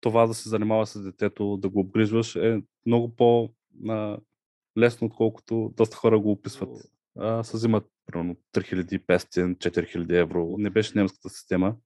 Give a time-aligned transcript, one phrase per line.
[0.00, 6.20] това да се занимава с детето, да го обгрижваш е много по-лесно, отколкото доста хора
[6.20, 6.70] го описват.
[7.18, 10.54] А, се взимат примерно 3500-4000 евро.
[10.58, 11.76] Не беше немската система.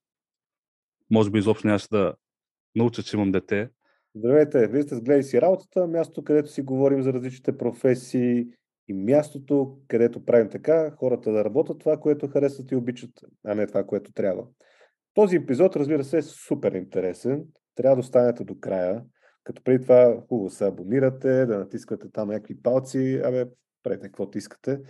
[1.11, 2.15] Може би изобщо нямаше да
[2.75, 3.71] науча, че имам дете.
[4.15, 8.47] Здравейте, вие сте сгледали си работата, място, където си говорим за различните професии
[8.89, 13.11] и мястото, където правим така, хората да работят това, което харесват и обичат,
[13.45, 14.47] а не това, което трябва.
[15.15, 17.45] Този епизод, разбира се, е супер интересен.
[17.75, 19.05] Трябва да останете до края.
[19.45, 23.47] Като преди това хубаво се абонирате, да натискате там някакви палци, абе,
[23.83, 24.81] правете каквото искате.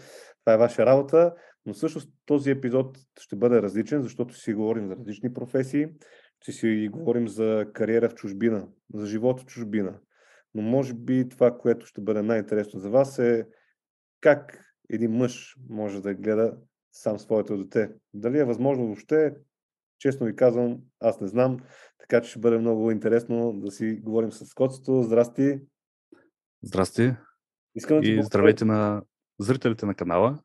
[0.44, 1.34] Това е ваша работа,
[1.66, 5.86] но всъщност този епизод ще бъде различен, защото си говорим за различни професии,
[6.40, 9.98] ще си говорим за кариера в чужбина, за живот в чужбина.
[10.54, 13.46] Но може би това, което ще бъде най-интересно за вас е
[14.20, 14.58] как
[14.90, 16.56] един мъж може да гледа
[16.92, 17.90] сам своето дете.
[18.14, 19.34] Дали е възможно въобще,
[19.98, 21.56] честно ви казвам, аз не знам,
[22.02, 25.02] така че ще бъде много интересно да си говорим с Коцето.
[25.02, 25.60] Здрасти!
[26.62, 27.12] Здрасти!
[27.74, 29.02] Искам да и здравейте на
[29.40, 30.38] зрителите на канала.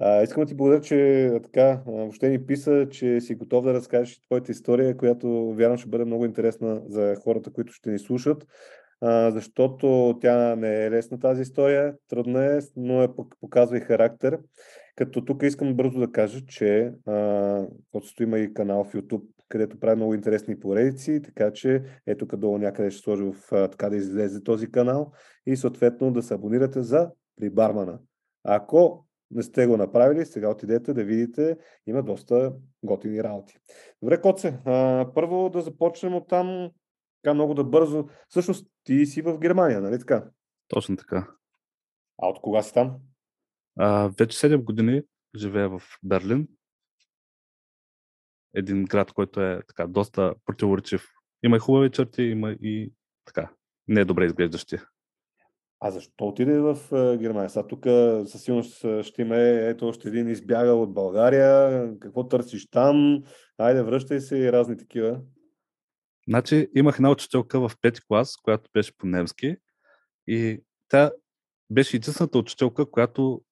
[0.00, 4.20] А, искам да ти благодаря, че така, въобще ни писа, че си готов да разкажеш
[4.20, 8.46] твоята история, която вярвам ще бъде много интересна за хората, които ще ни слушат,
[9.00, 13.08] а, защото тя не е лесна тази история, трудна е, но е
[13.40, 14.38] показва и характер.
[14.96, 17.66] Като тук искам бързо да кажа, че а,
[18.20, 22.58] има и канал в YouTube, където прави много интересни поредици, така че ето тук долу
[22.58, 25.12] някъде ще сложа в, така да излезе този канал
[25.46, 27.98] и съответно да се абонирате за при бармана.
[28.44, 33.58] Ако не сте го направили, сега отидете да видите, има доста готини работи.
[34.02, 36.70] Добре, Коце, а, първо да започнем от там,
[37.22, 38.08] така много да бързо.
[38.28, 40.24] Всъщност ти си в Германия, нали така?
[40.68, 41.28] Точно така.
[42.22, 42.96] А от кога си там?
[43.78, 45.02] А, вече 7 години
[45.36, 46.48] живея в Берлин.
[48.54, 51.06] Един град, който е така доста противоречив.
[51.42, 52.92] Има и хубави черти, има и
[53.24, 53.50] така
[53.88, 54.76] не е добре изглеждащи.
[55.80, 56.76] А защо отиде в
[57.18, 57.50] Германия?
[57.50, 57.84] Сега тук
[58.26, 61.88] със сигурност ще има е, ето още един избягал от България.
[62.00, 63.22] Какво търсиш там?
[63.58, 65.20] Айде, връщай се и разни такива.
[66.28, 69.56] Значи имах една учителка в пети клас, която беше по-немски
[70.26, 71.10] и тя
[71.70, 73.42] беше единствената учителка, която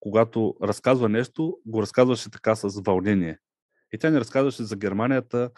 [0.00, 3.38] когато разказва нещо, го разказваше така с вълнение.
[3.92, 5.50] И тя ни разказваше за Германията,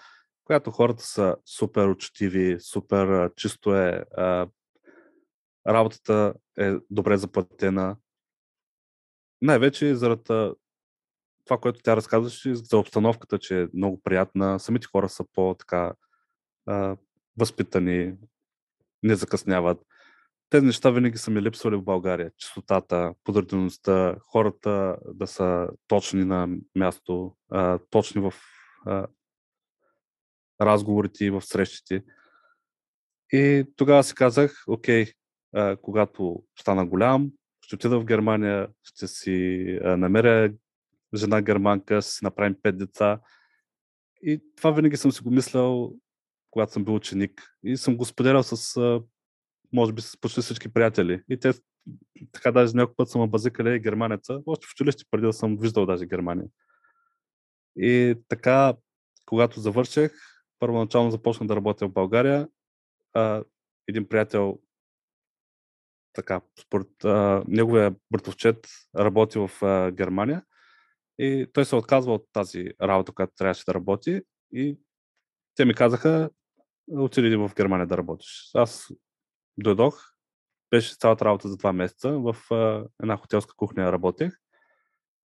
[0.44, 4.04] която хората са супер учтиви, супер чисто е,
[5.66, 7.96] работата е добре заплатена.
[9.42, 10.22] Най-вече заради
[11.44, 14.60] това, което тя разказваше за обстановката, че е много приятна.
[14.60, 15.92] Самите хора са по-така
[17.38, 18.14] възпитани,
[19.02, 19.78] не закъсняват.
[20.50, 22.30] Тези неща винаги са ми липсвали в България.
[22.36, 28.34] Чистотата, подредеността, хората да са точни на място, а, точни в
[28.86, 29.06] а,
[30.60, 32.04] разговорите и в срещите.
[33.32, 35.06] И тогава си казах, окей,
[35.54, 37.30] а, когато стана голям,
[37.60, 40.52] ще отида в Германия, ще си а, намеря
[41.14, 43.20] жена германка, ще си направим пет деца.
[44.22, 45.92] И това винаги съм си го мислял,
[46.50, 47.42] когато съм бил ученик.
[47.64, 49.02] И съм го споделял с, а,
[49.72, 51.22] може би, с почти всички приятели.
[51.30, 51.52] И те,
[52.32, 55.86] така даже някой път съм базикали и германеца, още в училище, преди да съм виждал
[55.86, 56.46] даже Германия.
[57.76, 58.74] И така,
[59.26, 60.12] когато завърших,
[60.58, 62.48] първоначално започнах да работя в България.
[63.12, 63.44] А,
[63.88, 64.58] един приятел
[66.12, 70.44] така, според а, неговия братовчет работи в а, Германия
[71.18, 74.78] и той се отказва от тази работа, която трябваше да работи и
[75.54, 76.30] те ми казаха,
[76.90, 78.50] отиди в Германия да работиш.
[78.54, 78.88] Аз
[79.62, 80.12] дойдох,
[80.70, 82.36] беше цялата работа за два месеца, в
[83.02, 84.32] една хотелска кухня работех.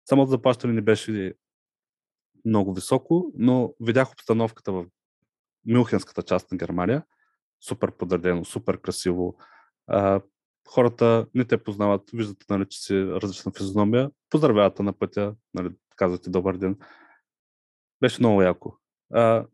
[0.09, 1.33] Самото заплащане не беше
[2.45, 4.85] много високо, но видях обстановката в
[5.67, 7.05] Мюнхенската част на Германия.
[7.61, 9.37] Супер подредено, супер красиво.
[10.67, 16.29] Хората не те познават, виждате, нали, че си различна физиономия, поздравявате на пътя, нали, казвате
[16.29, 16.79] добър ден.
[18.01, 18.77] Беше много яко.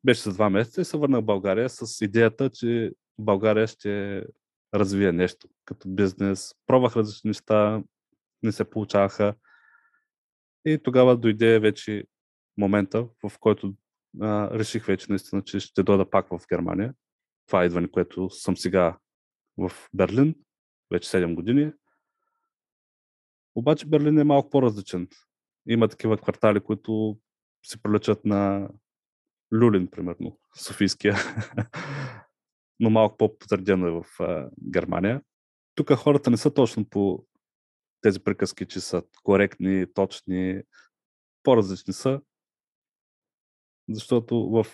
[0.05, 4.23] Беше за два месеца и се върнах в България с идеята, че България ще
[4.73, 6.55] развие нещо като бизнес.
[6.67, 7.83] Пробвах различни неща,
[8.43, 9.35] не се получаваха.
[10.65, 12.03] И тогава дойде вече
[12.57, 13.73] момента, в който
[14.21, 16.93] а, реших вече наистина, че ще дойда пак в Германия.
[17.47, 18.97] Това е идване, което съм сега
[19.57, 20.35] в Берлин
[20.91, 21.71] вече 7 години.
[23.55, 25.07] Обаче Берлин е малко по-различен.
[25.67, 27.17] Има такива квартали, които
[27.63, 28.69] се приличат на
[29.53, 31.15] Люлин, примерно, Софийския.
[32.81, 35.21] Но малко по-потвърдено е в а, Германия.
[35.75, 37.25] Тук хората не са точно по
[38.01, 40.61] тези приказки, че са коректни, точни,
[41.43, 42.21] по-различни са.
[43.89, 44.65] Защото в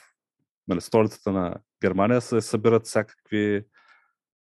[0.68, 3.66] нали, столицата на Германия се събират всякакви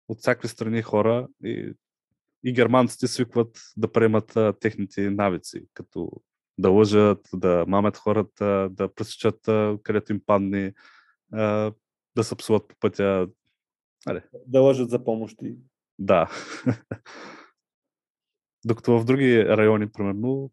[0.07, 1.73] от всякакви страни хора и,
[2.43, 6.11] и германците свикват да приемат а, техните навици, като
[6.57, 9.39] да лъжат, да мамят хората, да пресечат
[9.83, 10.73] където им падне,
[11.33, 11.73] а,
[12.15, 13.27] да се псуват по пътя.
[14.05, 14.21] Али.
[14.47, 15.55] Да лъжат за помощи.
[15.99, 16.29] Да.
[18.65, 20.51] Докато в други райони, примерно,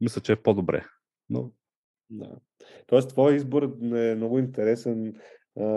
[0.00, 0.84] мисля, че е по-добре.
[1.28, 1.52] Но...
[2.10, 2.36] Да.
[2.86, 3.62] Тоест, твой избор
[3.94, 5.14] е много интересен,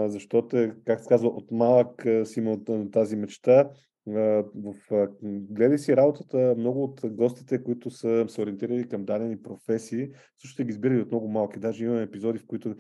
[0.07, 3.69] защото, е, как се казва, от малък си имал тази мечта.
[4.05, 4.75] В,
[5.23, 10.65] гледай си работата, много от гостите, които са се ориентирали към дадени професии, също ще
[10.65, 11.59] ги избирали от много малки.
[11.59, 12.75] Даже имаме епизоди, в които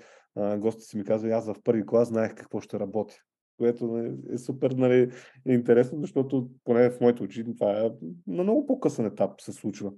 [0.57, 3.15] гостите си ми казват, аз в първи клас знаех какво ще работя
[3.57, 5.11] което нали, е супер нали,
[5.47, 7.91] интересно, защото поне в моите очи това е
[8.27, 9.91] на много по-късен етап се случва.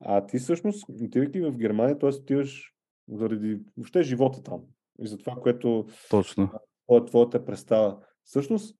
[0.00, 2.08] А ти всъщност, отивайки в Германия, т.е.
[2.08, 2.74] отиваш
[3.08, 4.60] заради въобще живота там
[5.00, 6.50] и за това, което Точно.
[6.90, 7.98] е твоята представа.
[8.24, 8.76] Всъщност,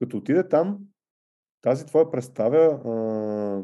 [0.00, 0.78] като отиде там,
[1.62, 3.62] тази твоя представа а,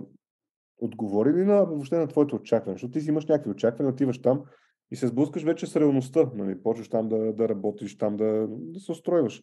[0.78, 2.74] отговори ли на, въобще на твоите очаквания?
[2.74, 4.42] Защото ти си имаш някакви очаквания, отиваш там
[4.90, 6.30] и се сблъскаш вече с реалността.
[6.34, 6.62] Нали?
[6.62, 9.42] Почваш там да, да работиш, там да, да се устройваш.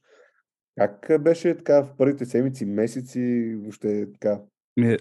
[0.77, 4.42] Как беше така в първите седмици, месеци, въобще така?
[4.77, 4.98] Ми,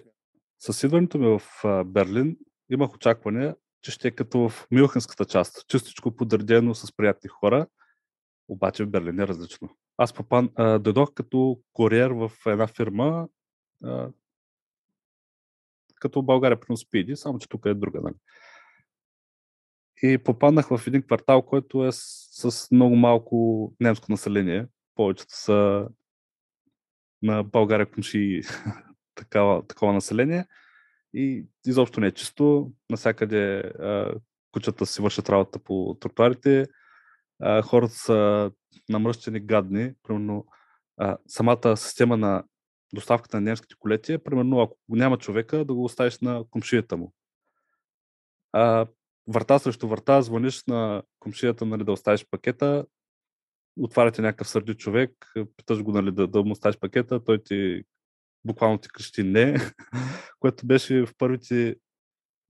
[0.58, 1.42] с идването ми в
[1.84, 2.36] Берлин
[2.70, 5.68] имах очакване, че ще е като в Мюнхенската част.
[5.68, 7.66] Чистичко подредено с приятни хора,
[8.48, 9.76] обаче в Берлин е различно.
[9.96, 13.28] Аз попан, а, дойдох като куриер в една фирма,
[13.84, 14.10] а,
[15.94, 18.00] като България при Спиди, само че тук е друга.
[18.00, 18.14] Нали?
[20.02, 24.66] И попаднах в един квартал, който е с, много малко немско население.
[24.94, 25.88] Повечето са
[27.22, 28.42] на България комши
[29.14, 30.46] такава, такова население.
[31.14, 32.72] И изобщо не е чисто.
[32.90, 34.14] Насякъде а,
[34.52, 36.66] кучата си вършат работа по тротуарите.
[37.40, 38.50] А, хората са
[38.88, 39.92] намръщени гадни.
[40.02, 40.46] Примерно,
[40.96, 42.44] а, самата система на
[42.94, 47.12] доставката на немските колети е, примерно, ако няма човека, да го оставиш на комшията му.
[48.52, 48.86] А,
[49.28, 52.86] врата срещу врата, звъниш на комшията нали, да оставиш пакета,
[53.76, 57.84] отваряте някакъв сърди човек, питаш го нали, да, да му оставиш пакета, той ти
[58.44, 59.56] буквално ти крещи не,
[60.40, 61.76] което беше в първите,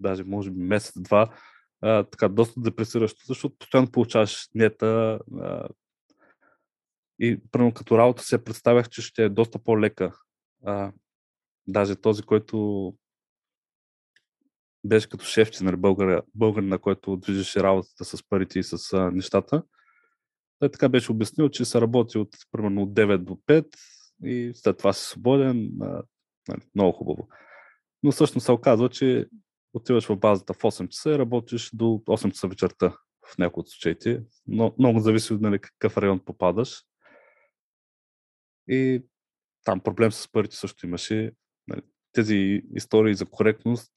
[0.01, 1.35] даже може би месец-два,
[1.81, 5.69] така доста депресиращо, защото постоянно получаваш нета а,
[7.19, 10.13] и първо като работа се представях, че ще е доста по-лека.
[10.65, 10.93] А,
[11.67, 12.95] даже този, който
[14.85, 19.11] беше като шефче, нали, българ, българ, на който движеше работата с парите и с а,
[19.11, 19.63] нещата.
[20.65, 23.67] Той така беше обяснил, че се работи от примерно от 9 до 5
[24.25, 25.71] и след това си свободен.
[26.49, 27.29] Нали, много хубаво.
[28.03, 29.29] Но всъщност се оказва, че
[29.73, 32.97] отиваш в базата в 8 часа и работиш до 8 часа вечерта
[33.27, 34.23] в някои от случаите.
[34.47, 36.85] Но много зависи от нали, какъв район попадаш.
[38.69, 39.03] И
[39.65, 41.33] там проблем с парите също имаше.
[41.69, 41.83] Нали,
[42.13, 43.93] тези истории за коректност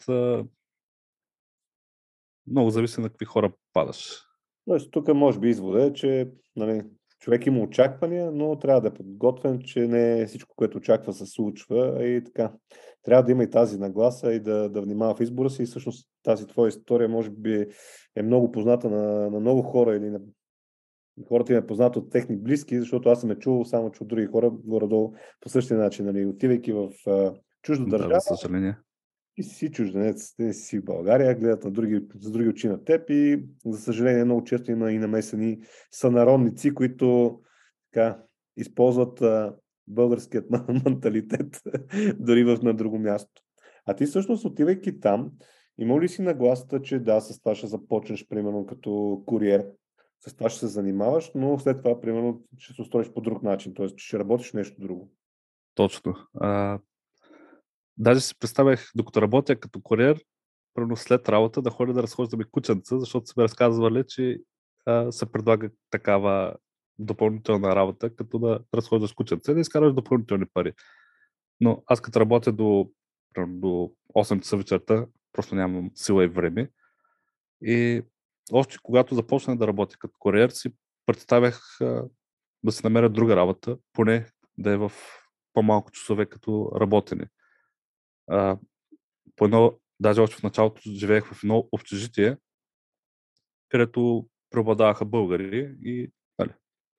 [2.48, 4.27] много зависи на какви хора падаш.
[4.68, 6.84] Тоест, тук може би извода е, че нали,
[7.20, 12.06] човек има очаквания, но трябва да е подготвен, че не всичко, което очаква, се случва
[12.06, 12.52] и така.
[13.04, 16.10] Трябва да има и тази нагласа и да, да внимава в избора си и всъщност
[16.24, 17.68] тази твоя история може би
[18.16, 20.20] е много позната на, на много хора или на
[21.28, 24.10] хората им е познато от техни близки, защото аз съм е чувал само, че от
[24.10, 28.14] други хора горе-долу по същия начин, нали, отивайки в uh, чужда държава.
[28.14, 28.78] Да, съжаление
[29.38, 33.10] и си чужденец, те си в България, гледат на други, с други очи на теб
[33.10, 35.60] и за съжаление много често има и намесени
[35.92, 37.40] сънародници, които
[37.92, 38.20] така,
[38.58, 39.56] използват а,
[39.88, 40.46] българският
[40.86, 41.62] менталитет
[42.20, 43.42] дори в на друго място.
[43.86, 45.32] А ти всъщност отивайки там,
[45.78, 49.66] има ли си нагласата, че да, с това ще започнеш, примерно, като куриер,
[50.28, 53.74] с това ще се занимаваш, но след това, примерно, ще се устроиш по друг начин,
[53.74, 53.88] т.е.
[53.98, 55.12] ще работиш нещо друго.
[55.76, 56.16] Точно.
[56.40, 56.80] А,
[57.98, 60.24] Даже си представях, докато работя като куриер,
[60.74, 64.38] първо след работа да ходя да разхождаме кученца, защото са ми разказвали, че
[64.86, 66.56] а, се предлага такава
[67.00, 70.74] допълнителна работа, като да разхождаш кученца и да изкараш допълнителни пари.
[71.62, 72.90] Но аз като работя до,
[73.48, 76.70] до 8 часа вечерта, просто нямам сила и време.
[77.62, 78.02] И
[78.52, 80.70] още когато започнах да работя като куриер, си
[81.06, 82.04] представях а,
[82.64, 84.92] да си намеря друга работа, поне да е в
[85.54, 87.28] по-малко часове като работене
[88.28, 88.58] а,
[89.36, 92.38] по едно, даже още в началото живеех в едно общежитие,
[93.70, 96.52] където преобладаваха българи и нали,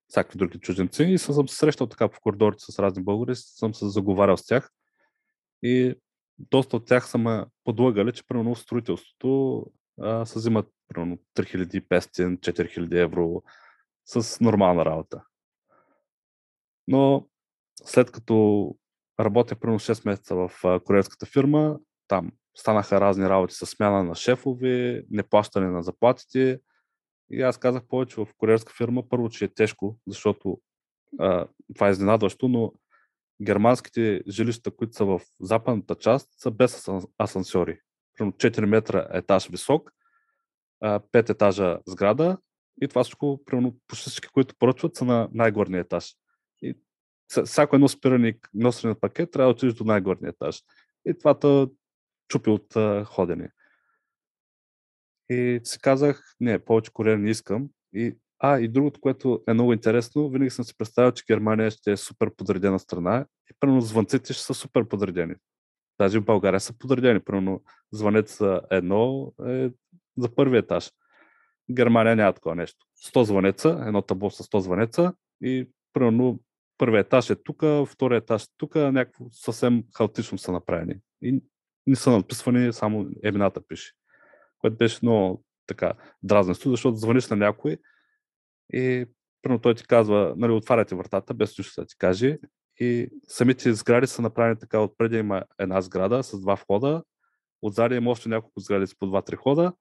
[0.09, 1.03] всякакви други чужденци.
[1.03, 4.71] И съм се срещал така по коридорите с разни българи, съм се заговарял с тях.
[5.63, 5.95] И
[6.39, 9.67] доста от тях са ме подлъгали, че примерно в строителството
[10.01, 13.43] а, се взимат примерно 3500-4000 евро
[14.07, 15.23] с нормална работа.
[16.89, 17.29] Но
[17.85, 18.77] след като
[19.21, 25.05] работя примерно 6 месеца в куриерската фирма, там станаха разни работи с смяна на шефове,
[25.11, 26.61] неплащане на заплатите.
[27.31, 30.61] И аз казах повече в куриерска фирма, първо, че е тежко, защото
[31.19, 32.73] а, това е изненадващо, но
[33.43, 36.89] германските жилища, които са в западната част, са без
[37.23, 37.81] асансьори.
[38.17, 39.93] Примерно 4 метра етаж висок,
[40.83, 42.39] 5 етажа сграда
[42.83, 46.15] и това всичко, примерно, почти всички, които поръчват, са на най-горния етаж.
[47.45, 50.63] Всяко едно спиране и носене на пакет трябва да отидеш до най-горния етаж.
[51.07, 51.67] И това те
[52.29, 53.51] чупи от ходене.
[55.31, 57.69] И си казах, не, повече куриер не искам.
[57.93, 61.93] И, а, и другото, което е много интересно, винаги съм си представил, че Германия ще
[61.93, 65.35] е супер подредена страна и примерно звънците ще са супер подредени.
[65.99, 67.21] Даже в България са подредени.
[67.21, 69.71] Примерно звънец едно е
[70.19, 70.91] за първи етаж.
[71.71, 72.87] Германия няма такова нещо.
[73.15, 76.41] 100 звънеца, едно табло с 100 звънеца и примерно
[76.79, 80.95] първият етаж е тук, втория етаж е тук, някакво съвсем хаотично са направени.
[81.23, 81.43] И
[81.87, 83.93] не са надписвани, само имената пише.
[84.59, 85.93] Което беше много така
[86.23, 87.77] дразнещо, защото звъниш на някой
[88.73, 89.07] и
[89.43, 92.39] първо той ти казва, нали, отваряте вратата, без нищо да ти каже.
[92.81, 97.03] И самите сгради са направени така, отпреди има една сграда с два входа,
[97.63, 99.73] отзади има още няколко сгради с по два-три хода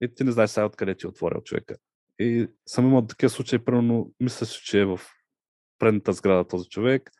[0.00, 1.76] и ти не знаеш сега откъде ти е отворил човека.
[2.18, 5.00] И съм имал такива случаи, примерно, мисля, че е в
[5.82, 7.10] предната сграда този човек.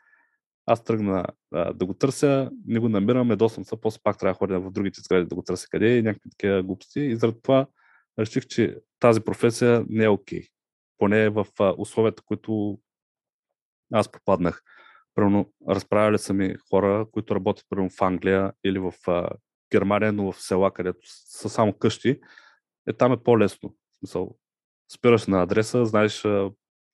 [0.67, 4.39] Аз тръгна а, да го търся, не го намирам, едосвам се, после пак трябва да
[4.39, 7.01] ходя в другите сгради да го търся къде и някакви такива глупости.
[7.01, 7.67] И заради това
[8.19, 10.41] реших, че тази професия не е окей.
[10.41, 10.49] Okay.
[10.99, 12.79] Поне в а, условията, които
[13.93, 14.63] аз попаднах.
[15.15, 19.29] Примерно, разправяли са ми хора, които работят примерно в Англия или в а,
[19.73, 22.21] Германия, но в села, където са само къщи.
[22.89, 23.75] Е, там е по-лесно.
[23.93, 24.37] В смисъл,
[24.93, 26.25] спираш на адреса, знаеш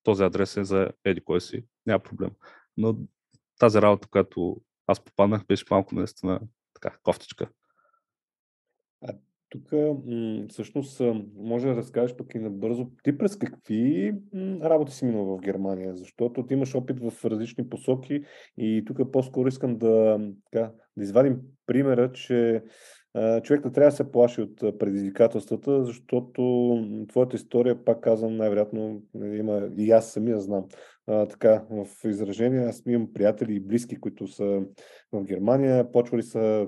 [0.08, 2.30] този адрес е за еди кой си, няма проблем.
[2.76, 2.96] Но
[3.58, 6.40] тази работа, която аз попаднах, беше малко наистина
[6.74, 7.48] така, кофтичка.
[9.02, 9.14] А
[9.48, 11.02] тук м- всъщност
[11.36, 15.96] може да разкажеш пък и набързо ти през какви м- работи си минал в Германия,
[15.96, 18.24] защото ти имаш опит в различни посоки
[18.58, 22.64] и тук по-скоро искам да, така, да извадим примера, че
[23.42, 26.42] човек не трябва да се плаши от предизвикателствата, защото
[27.08, 30.64] твоята история, пак казвам, най-вероятно има и аз самия знам.
[31.06, 34.62] А, така, в изражение, аз имам приятели и близки, които са
[35.12, 36.66] в Германия, почвали са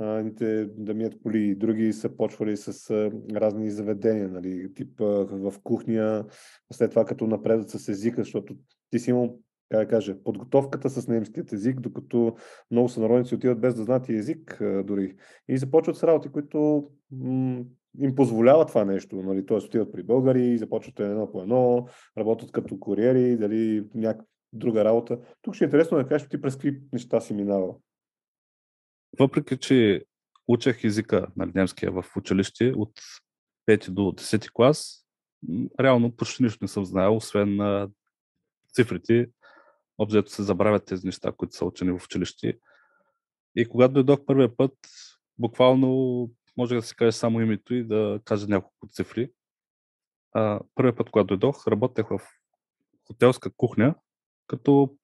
[0.00, 5.54] едните да мият коли, други са почвали с а, разни заведения, нали, тип а, в
[5.62, 6.24] кухня,
[6.72, 8.54] след това като напредат с езика, защото
[8.90, 9.38] ти си имал
[9.70, 12.36] как кажа, подготовката с немският език, докато
[12.70, 15.16] много сънародници отиват без да знаят и език дори.
[15.48, 16.90] И започват с работи, които
[18.00, 19.22] им позволяват това нещо.
[19.22, 19.46] Нали?
[19.46, 25.18] Тоест отиват при българи, започват едно по едно, работят като куриери, дали някаква друга работа.
[25.42, 27.80] Тук ще е интересно да кажеш ти през какви неща си минавал.
[29.18, 30.04] Въпреки, че
[30.48, 32.92] учех езика на немския в училище от
[33.68, 35.04] 5 до 10 клас,
[35.80, 37.88] реално почти нищо не съм знаел, освен на
[38.74, 39.26] цифрите,
[40.02, 42.58] обзето се забравят тези неща, които са учени в училище.
[43.56, 44.76] И когато дойдох първия път,
[45.38, 49.32] буквално може да се каже само името и да кажа няколко цифри.
[50.32, 52.20] А, първият път, когато дойдох, работех в
[53.06, 53.94] хотелска кухня,
[54.46, 54.96] като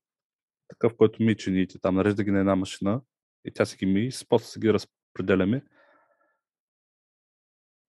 [0.69, 3.01] такъв, който ми чините там, нарежда ги на една машина
[3.45, 5.65] и тя си ги ми, после се ги разпределяме.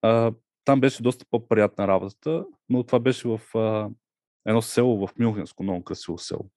[0.01, 0.33] А,
[0.65, 3.89] там беше доста по-приятна работата, но това беше в а,
[4.45, 6.49] едно село в Мюнхенско, много красиво село.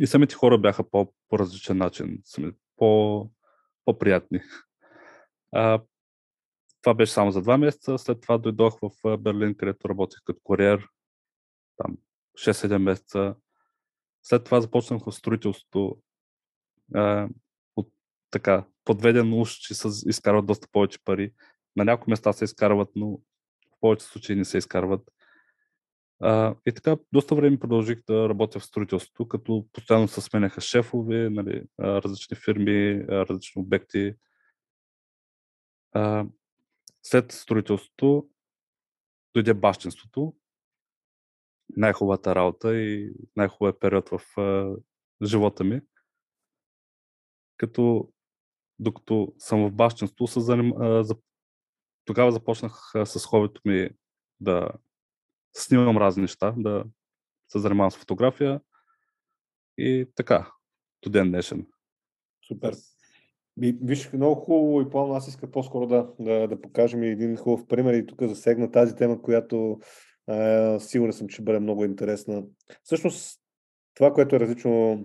[0.00, 2.22] И самите хора бяха по, по различен начин,
[2.76, 3.30] по,
[3.84, 4.40] по-приятни.
[5.52, 5.82] А,
[6.82, 7.98] това беше само за два месеца.
[7.98, 10.88] След това дойдох в Берлин, където работех като куриер.
[11.76, 11.96] Там
[12.38, 13.34] 6-7 месеца.
[14.22, 15.98] След това започнах в строителството.
[16.94, 17.28] А,
[17.76, 17.88] от,
[18.30, 21.32] така, подведен уж, че се изкарват доста повече пари.
[21.76, 25.10] На някои места се изкарват, но в повечето случаи не се изкарват.
[26.20, 31.30] А, и така, доста време продължих да работя в строителството, като постоянно се сменяха шефове,
[31.30, 34.14] нали, различни фирми, различни обекти.
[35.92, 36.26] А,
[37.02, 38.28] след строителството
[39.34, 40.34] дойде бащинството,
[41.76, 44.76] най-хубавата работа и най-хубавия период в а,
[45.24, 45.80] живота ми.
[47.56, 48.12] Като
[48.78, 50.72] докато съм в бащинство, се заним...
[52.04, 53.90] тогава започнах а, с хобито ми
[54.40, 54.70] да
[55.52, 56.84] снимам разни неща, да
[57.48, 58.60] се занимавам с фотография
[59.78, 60.52] и така,
[61.02, 61.66] до ден днешен.
[62.48, 62.74] Супер.
[63.58, 67.94] Виж, много хубаво и плавно аз исках по-скоро да, да, да покажем един хубав пример
[67.94, 69.80] и тук засегна тази тема, която
[70.30, 72.44] е, сигурен съм, че бъде много интересна.
[72.82, 73.40] Всъщност,
[73.94, 75.04] Това, което е различно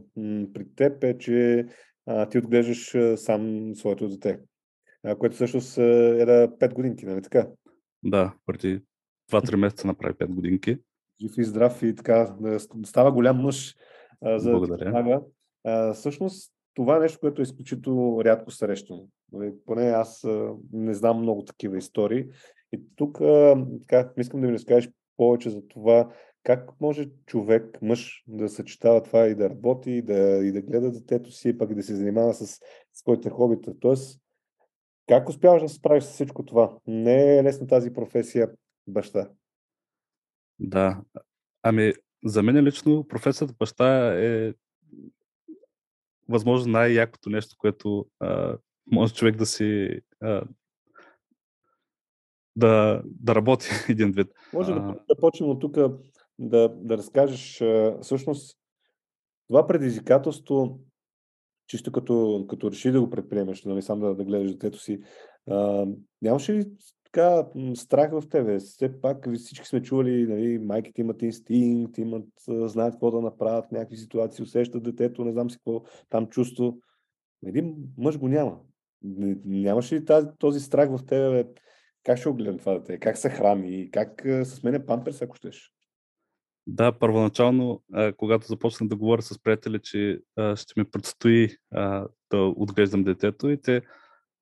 [0.54, 1.66] при теб е, че
[2.06, 4.40] а, ти отглеждаш сам своето дете,
[5.04, 7.48] а, което всъщност е да 5 годинки, нали така?
[8.04, 8.82] Да, преди
[9.32, 10.78] 2-3 месеца направи 5 годинки.
[11.22, 13.76] Жив и здрав и така, да става голям мъж
[14.22, 15.04] а, за Благодаря.
[15.04, 15.22] да
[15.64, 19.08] а, Всъщност, това е нещо, което е изключително рядко срещано.
[19.32, 20.28] Нали, поне аз
[20.74, 22.26] не знам много такива истории.
[22.74, 23.18] И тук
[23.80, 26.10] така, искам да ми разкажеш повече за това
[26.44, 30.92] как може човек, мъж, да съчетава това и да работи, и да, и да гледа
[30.92, 32.60] детето си, пък и да се занимава с
[32.94, 33.74] своите хобита.
[33.80, 34.22] Тоест,
[35.08, 36.78] как успяваш да се справиш с всичко това?
[36.88, 38.50] Не е лесна тази професия
[38.88, 39.30] баща.
[40.60, 41.02] Да.
[41.64, 41.94] Ами,
[42.26, 44.54] за мен лично професията баща е
[46.30, 48.58] възможно най-якото нещо, което а,
[48.92, 50.44] може човек да си а,
[52.56, 54.28] да, да работи един вид.
[54.54, 55.78] Може да, да почнем от тук
[56.40, 58.58] да, да разкажеш а, всъщност
[59.48, 60.80] това предизвикателство,
[61.68, 65.02] чисто като, като реши да го предприемеш, нали, сам да, да гледаш детето си,
[65.50, 65.88] а,
[66.22, 66.72] нямаше ли
[67.12, 68.60] така страх в тебе?
[68.60, 73.72] Все пак всички сме чували, нали, майките имат инстинкт, имат, знаят какво да направят в
[73.72, 76.78] някакви ситуации, усещат детето, не знам си какво там чувство.
[77.46, 78.60] Един мъж го няма.
[79.46, 81.46] Нямаше ли тази, този страх в тебе?
[82.04, 83.00] Как ще го гледам това дете?
[83.00, 83.92] Как се храни?
[83.92, 85.74] Как се сменя памперс, ако щеш?
[86.68, 87.84] Да, първоначално,
[88.18, 90.20] когато започнах да говоря с приятели, че
[90.56, 91.50] ще ми предстои
[92.32, 93.82] да отглеждам детето и те,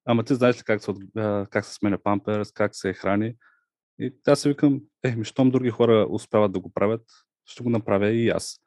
[0.09, 0.93] ама ти знаеш ли как се,
[1.49, 3.35] как се сменя памперс, как се храни?
[3.99, 7.01] И аз се викам, е, ми, щом други хора успяват да го правят,
[7.45, 8.61] ще го направя и аз.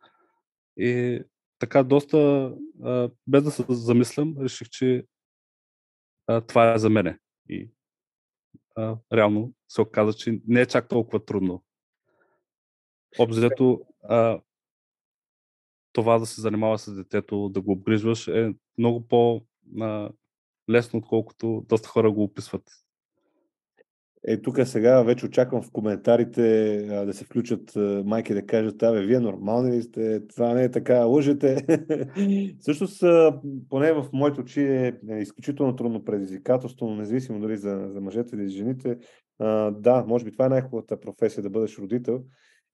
[0.76, 1.22] И
[1.58, 2.52] така доста,
[3.26, 5.06] без да се замислям, реших, че
[6.46, 7.18] това е за мене.
[7.48, 7.70] И
[9.12, 11.64] реално се оказа, че не е чак толкова трудно
[13.18, 13.84] Обзето,
[15.92, 19.08] това да се занимава с детето, да го обгрижваш е много
[20.66, 22.62] по-лесно, отколкото доста хора го описват.
[24.26, 28.82] Е, тук сега вече очаквам в коментарите а, да се включат а, майки да кажат,
[28.82, 31.66] абе, вие нормални ли сте, това не е така, лъжете.
[32.60, 33.00] Всъщност,
[33.68, 38.36] поне в моите очи е, е изключително трудно предизвикателство, но независимо дали за, за мъжете
[38.36, 38.98] или за жените,
[39.38, 42.24] а, да, може би това е най-хубавата професия да бъдеш родител.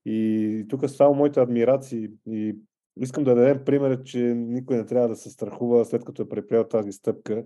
[0.04, 2.56] И тук само моите адмирации и
[3.00, 6.64] искам да дадем пример, че никой не трябва да се страхува след като е преприел
[6.64, 7.44] тази стъпка.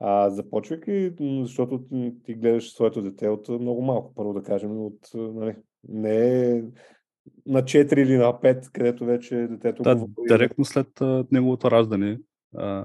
[0.00, 1.84] А започвайки, защото
[2.24, 5.56] ти гледаш своето дете от много малко, първо да кажем, от, нали,
[5.88, 6.62] не е
[7.46, 10.28] на 4 или на 5, където вече детето да, говори.
[10.28, 12.18] Директно след а, неговото раждане,
[12.56, 12.84] а,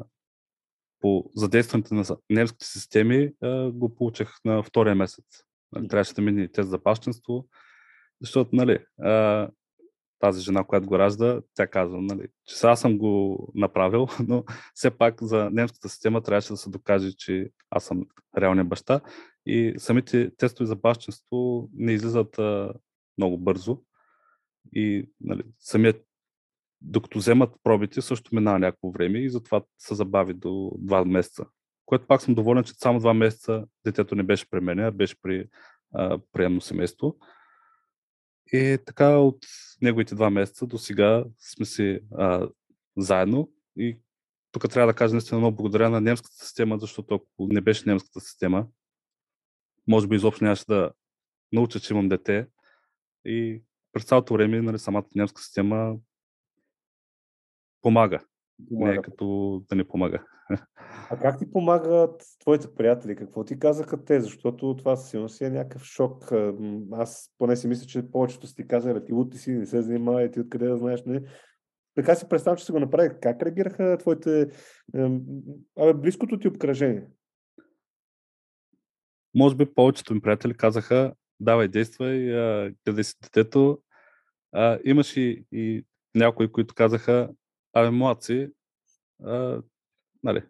[1.02, 5.26] по задействането на немските системи, а, го получих на втория месец.
[5.72, 7.48] Нали, трябваше да мине тест за бащенство,
[8.22, 9.50] защото, нали, а,
[10.22, 14.92] тази жена, която го ражда, тя казва, нали, че сега съм го направил, но все
[14.92, 18.06] пак за немската система трябваше да се докаже, че аз съм
[18.38, 19.02] реалният баща.
[19.46, 22.74] И самите тестове за бащинство не излизат а,
[23.18, 23.82] много бързо.
[24.74, 26.06] И нали, самият,
[26.82, 31.46] докато вземат пробите, също минава някакво време и затова се забави до 2 месеца.
[31.86, 35.16] Което пак съм доволен, че само 2 месеца детето не беше при мен, а беше
[35.22, 35.50] при
[35.94, 37.16] а, приемно семейство.
[38.54, 39.46] И така от
[39.82, 42.50] неговите два месеца до сега сме си а,
[42.98, 43.98] заедно и
[44.52, 48.20] тук трябва да кажа наистина много благодаря на немската система, защото ако не беше немската
[48.20, 48.68] система,
[49.88, 50.92] може би изобщо нямаше да
[51.52, 52.48] науча, че имам дете.
[53.26, 53.62] И
[53.92, 55.96] през цялото време нали, самата немска система
[57.82, 58.26] помага.
[58.70, 58.92] помага.
[58.92, 60.26] Не е като да не помага.
[61.10, 63.16] А как ти помагат твоите приятели?
[63.16, 64.22] Какво ти казаха те?
[64.22, 66.32] Защото това силно си е някакъв шок.
[66.92, 70.32] Аз поне си мисля, че повечето си ти казали, ти лути си, не се занимава,
[70.32, 71.22] ти откъде да знаеш, не.
[71.96, 73.10] Така си представям, че се го направи.
[73.22, 74.48] Как реагираха твоите,
[75.80, 77.08] абе, близкото ти обкръжение?
[79.36, 82.20] Може би повечето ми приятели казаха, давай, действай,
[82.86, 83.82] гледай си детето.
[84.52, 85.86] А, имаш и, и
[86.16, 87.30] някои, които казаха,
[87.74, 88.50] абе, младци,
[89.24, 89.62] а,
[90.24, 90.44] нали,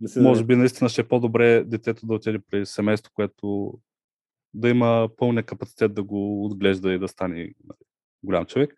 [0.00, 3.78] да се може би наистина ще е по-добре детето да отиде при семейство, което
[4.54, 7.78] да има пълния капацитет да го отглежда и да стане нали,
[8.22, 8.74] голям човек.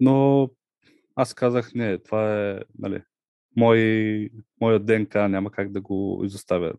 [0.00, 0.50] Но
[1.14, 3.02] аз казах, не, това е нали,
[3.56, 6.74] мой, моят ДНК, няма как да го изоставя.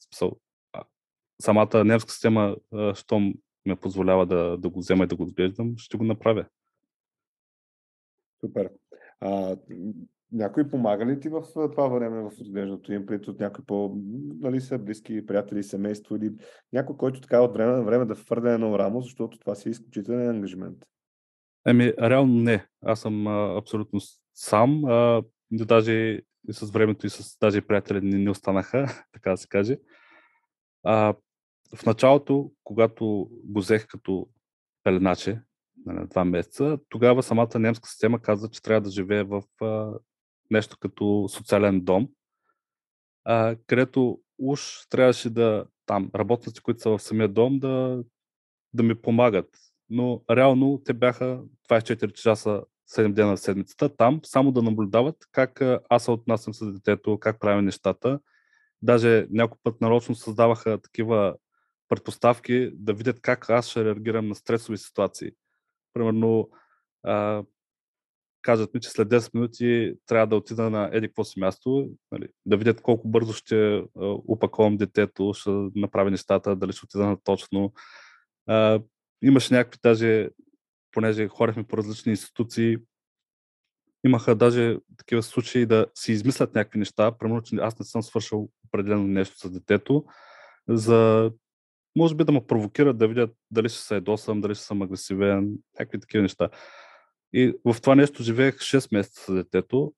[1.41, 2.55] Самата немска система,
[2.93, 3.33] щом
[3.65, 6.45] ме позволява да, да го взема и да го отглеждам, ще го направя.
[8.41, 8.71] Супер.
[9.19, 9.57] А,
[10.31, 13.97] някой помага ли ти в това време в отглеждането им, пред от някой по,
[14.39, 16.33] нали са близки приятели, семейство или
[16.73, 19.71] някой, който така от време на време да фърде едно рамо, защото това си е
[19.71, 20.77] изключителен ангажимент?
[21.67, 22.67] Еми, реално не.
[22.81, 23.99] Аз съм а, абсолютно
[24.33, 24.85] сам.
[24.85, 29.47] А, даже и с времето и с даже приятели не, не останаха, така да се
[29.47, 29.77] каже.
[30.83, 31.15] А,
[31.75, 34.29] в началото, когато го взех като
[34.83, 35.41] пеленаче,
[35.85, 39.43] на нали, два месеца, тогава самата немска система каза, че трябва да живее в
[40.51, 42.09] нещо като социален дом,
[43.23, 48.03] а, където уж трябваше да там работници, които са в самия дом, да,
[48.73, 49.49] да ми помагат.
[49.89, 55.61] Но реално те бяха 24 часа 7 дена в седмицата там, само да наблюдават как
[55.89, 58.19] аз се отнасям с детето, как правим нещата.
[58.81, 61.35] Даже някой път нарочно създаваха такива
[61.89, 65.31] предпоставки да видят как аз ще реагирам на стресови ситуации.
[65.93, 66.49] Примерно,
[67.03, 67.43] а,
[68.41, 72.27] кажат ми, че след 10 минути трябва да отида на еди какво си място, нали,
[72.45, 73.83] да видят колко бързо ще
[74.27, 77.73] упаковам детето, ще направи нещата, дали ще отида на точно.
[78.47, 78.81] А,
[79.21, 80.29] имаше някакви даже,
[80.91, 82.77] понеже хорехме по различни институции,
[84.05, 88.49] имаха даже такива случаи да си измислят някакви неща, примерно, че аз не съм свършил
[88.67, 90.05] определено нещо с детето,
[90.69, 91.31] за
[91.97, 95.53] може би да ме провокират да видят дали ще се ядосам, дали ще съм агресивен,
[95.79, 96.49] някакви такива неща.
[97.33, 99.93] И в това нещо живеех 6 месеца с детето.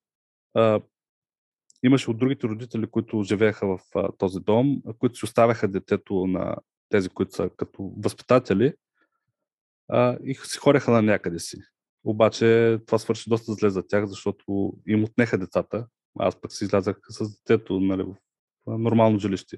[0.54, 0.82] А,
[1.84, 6.56] имаше от другите родители, които живееха в а, този дом, които си оставяха детето на
[6.90, 8.74] тези, които са като възпитатели
[9.88, 11.58] а, и си хореха на някъде си.
[12.04, 15.88] Обаче това свърши доста зле за тях, защото им отнеха децата.
[16.20, 18.16] Аз пък си излязах с детето нали, в
[18.68, 19.58] нормално жилище.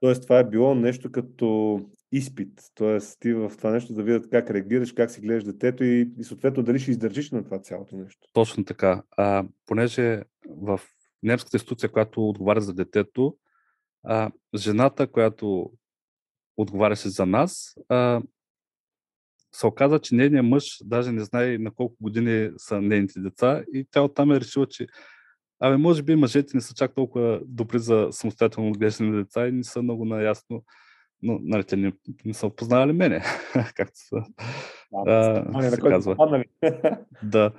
[0.00, 1.80] Тоест, това е било нещо като
[2.12, 2.60] изпит.
[2.74, 6.24] Тоест, ти в това нещо да видят как реагираш, как си гледаш детето и, и
[6.24, 8.28] съответно дали ще издържиш на това цялото нещо.
[8.32, 9.02] Точно така.
[9.10, 10.80] А, понеже в
[11.22, 13.36] немската институция, която отговаря за детето,
[14.04, 15.72] а, жената, която
[16.56, 18.22] отговаряше за нас, а,
[19.52, 23.86] се оказа, че нейният мъж даже не знае на колко години са нейните деца и
[23.90, 24.86] тя оттам е решила, че
[25.60, 29.52] Абе, може би мъжете не са чак толкова добри за самостоятелно отглеждане на деца и
[29.52, 30.64] не са много наясно,
[31.22, 31.92] но нали, те не,
[32.24, 33.22] не са опознавали мене,
[33.74, 34.16] както са,
[35.06, 36.44] а, а, се казва.
[37.22, 37.52] да.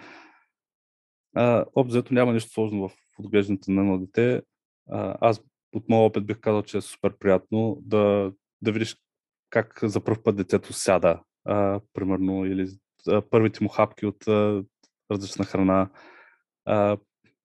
[1.36, 4.42] А, обзето няма нищо сложно в отглеждането на едно дете.
[4.90, 5.42] А, аз
[5.74, 8.98] от моя опит бих казал, че е супер приятно да, да видиш
[9.50, 12.68] как за първ път детето сяда, а, примерно, или
[13.08, 14.64] а, първите му хапки от а,
[15.12, 15.90] различна храна,
[16.66, 16.98] а,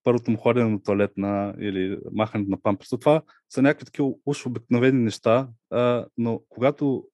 [0.07, 2.99] първото му ходене на туалетна или махането на памперса.
[2.99, 7.09] Това са някакви такива уж обикновени неща, а, но когато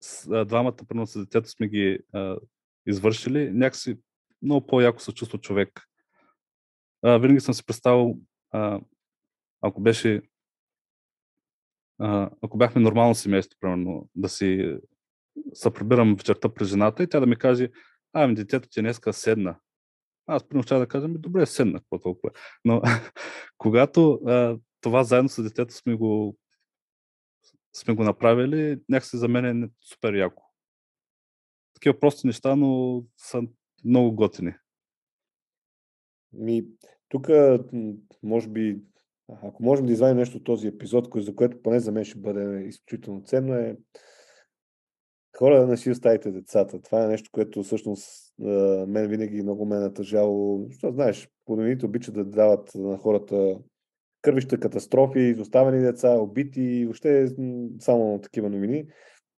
[0.00, 2.36] с, а, двамата, примерно с детето сме ги а,
[2.86, 3.98] извършили, някакси
[4.42, 5.88] много по-яко се чувства човек.
[7.02, 8.18] А, винаги съм си представил,
[8.50, 8.80] а,
[9.60, 10.22] ако беше
[11.98, 14.78] а, ако бяхме нормално семейство, примерно, да си
[15.54, 17.70] се прибирам вечерта при жената и тя да ми каже,
[18.12, 19.56] ами детето ти днеска седна.
[20.26, 22.30] Аз примерно ще да кажа, добре, седна, какво толкова.
[22.64, 22.82] Но
[23.58, 26.36] когато а, това заедно с детето сме го,
[27.72, 30.42] сме го направили, някакси за мен е супер яко.
[31.74, 33.42] Такива прости неща, но са
[33.84, 34.54] много готини.
[36.32, 36.64] Ми,
[37.08, 37.28] тук,
[38.22, 38.80] може би,
[39.28, 42.64] ако можем да извадим нещо от този епизод, за което поне за мен ще бъде
[42.66, 43.76] изключително ценно, е
[45.38, 46.82] хора не си оставите децата.
[46.82, 48.34] Това е нещо, което всъщност
[48.88, 50.66] мен винаги много ме е натъжало.
[50.68, 53.58] Защото знаеш, новините обичат да дават на хората
[54.22, 57.28] кървища катастрофи, изоставени деца, убити, въобще
[57.80, 58.86] само такива новини.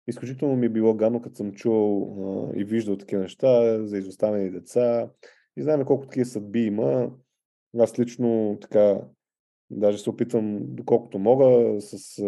[0.07, 5.11] Изключително ми е било гадно, като съм чувал и виждал такива неща за изоставени деца.
[5.57, 7.11] И знаем колко такива съдби има.
[7.79, 9.01] Аз лично така,
[9.71, 12.23] даже се опитвам, доколкото мога, с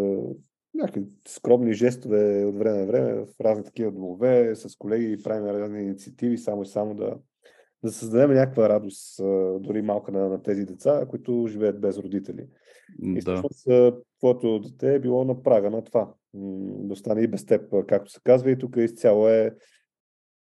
[0.76, 5.82] някакви скромни жестове от време на време в разни такива домове, с колеги правим разни
[5.82, 7.16] инициативи, само и само да,
[7.84, 9.20] да създадем някаква радост,
[9.60, 12.46] дори малка на, на тези деца, които живеят без родители.
[12.98, 13.18] Да.
[13.18, 13.68] И всъщност
[14.18, 16.14] твоето дете е било на прага на това.
[16.34, 19.54] Да и без теб, както се казва, и тук изцяло е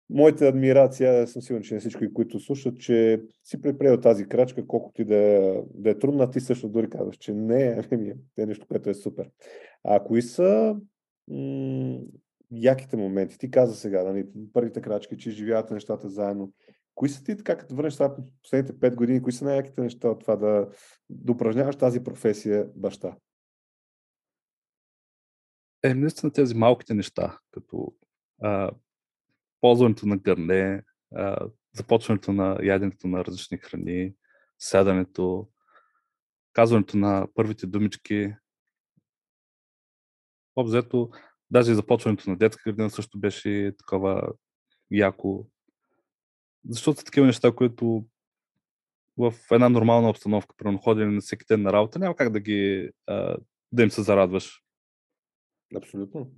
[0.09, 5.01] моята адмирация, съм сигурен, че не всички, които слушат, че си предприел тази крачка, колкото
[5.01, 8.89] и да да е трудна, ти също дори казваш, че не, ами, е нещо, което
[8.89, 9.29] е супер.
[9.83, 10.75] А кои са
[11.27, 11.99] м-
[12.51, 13.37] яките моменти?
[13.37, 16.53] Ти каза сега, нали, първите крачки, че живявате нещата заедно.
[16.95, 20.21] Кои са ти, така като върнеш това последните 5 години, кои са най-яките неща от
[20.21, 20.69] това да,
[21.09, 23.15] да упражняваш тази професия баща?
[25.83, 27.93] Е, наистина тези малките неща, като
[28.41, 28.71] а,
[29.61, 30.83] ползването на гърне,
[31.73, 34.15] започването на яденето на различни храни,
[34.59, 35.49] сядането,
[36.53, 38.33] казването на първите думички.
[40.55, 41.09] Обзето,
[41.51, 44.33] даже и започването на детска градина също беше такова
[44.91, 45.45] яко.
[46.69, 48.05] защото са такива неща, които
[49.17, 52.91] в една нормална обстановка, при ходене на всеки ден на работа, няма как да ги
[53.71, 54.63] да им се зарадваш.
[55.75, 56.31] Абсолютно.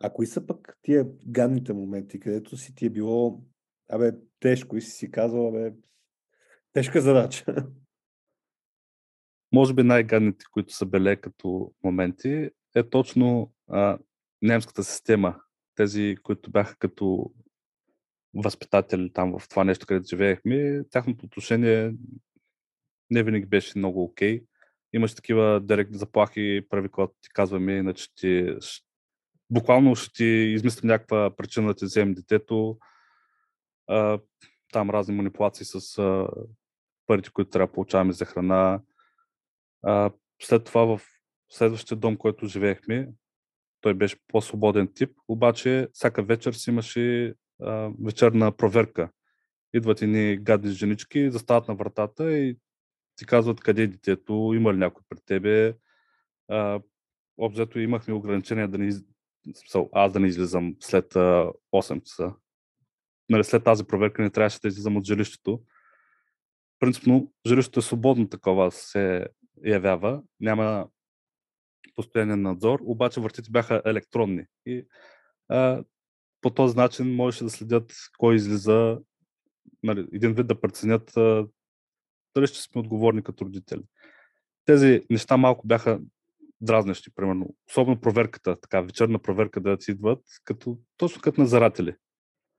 [0.00, 3.42] А, кои са пък тия гадните моменти, където си ти е било,
[3.90, 5.72] абе, тежко и си си казал, абе,
[6.72, 7.66] тежка задача.
[9.52, 13.98] може би най-гадните, които са беле като моменти, е точно а,
[14.42, 15.40] немската система.
[15.74, 17.32] Тези, които бяха като
[18.34, 21.94] възпитатели там в това нещо, където живеехме, тяхното отношение
[23.10, 24.40] не винаги беше много окей.
[24.40, 24.44] Okay.
[24.92, 28.56] Имаш такива директни заплахи, прави, когато ти казваме, иначе ти
[29.50, 32.78] буквално ще ти измислим някаква причина да ти вземем детето.
[33.86, 34.18] А,
[34.72, 36.28] там разни манипулации с а,
[37.06, 38.80] парите, които трябва да получаваме за храна.
[39.82, 40.10] А,
[40.42, 41.00] след това в
[41.50, 43.08] следващия дом, който живеехме,
[43.80, 49.10] той беше по-свободен тип, обаче всяка вечер си имаше а, вечерна проверка.
[49.74, 52.58] Идват ни гадни женички, застават на вратата и
[53.16, 55.76] ти казват къде е детето, има ли някой пред тебе.
[56.48, 56.80] А,
[57.38, 58.92] обзето имахме ограничения да не,
[59.48, 59.62] из...
[59.92, 62.34] аз да не излизам след а, 8 часа.
[63.28, 65.62] Нали, след тази проверка не трябваше да излизам от жилището.
[66.80, 69.26] Принципно, жилището е свободно такова се
[69.64, 70.22] явява.
[70.40, 70.88] Няма
[71.94, 74.44] постоянен надзор, обаче вратите бяха електронни.
[74.66, 74.86] И
[75.48, 75.84] а,
[76.40, 79.00] по този начин можеше да следят кой излиза,
[79.82, 81.12] нали, един вид да преценят
[82.34, 83.82] дали ще сме отговорни като родители.
[84.64, 86.00] Тези неща малко бяха
[86.60, 87.54] дразнещи, примерно.
[87.68, 91.94] Особено проверката, така, вечерна проверка да си идват, като, точно като назаратели.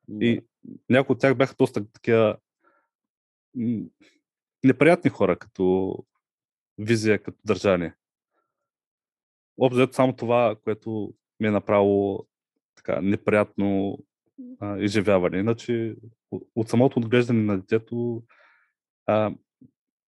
[0.08, 0.26] Да.
[0.26, 0.42] И
[0.90, 2.38] някои от тях бяха доста такива
[4.64, 5.96] неприятни хора, като
[6.78, 7.96] визия, като държание.
[9.58, 12.26] Обзето само това, което ми е направило
[12.76, 14.00] така неприятно
[14.60, 15.38] а, изживяване.
[15.38, 15.96] Иначе
[16.56, 18.24] от самото отглеждане на детето
[19.06, 19.32] а,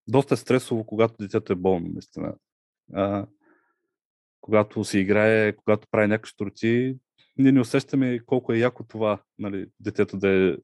[0.08, 2.34] доста е стресово, когато детето е болно, наистина.
[2.92, 3.26] А,
[4.42, 6.96] когато си играе, когато прави някакви штурти,
[7.38, 10.56] ние не усещаме колко е яко това, нали, детето да е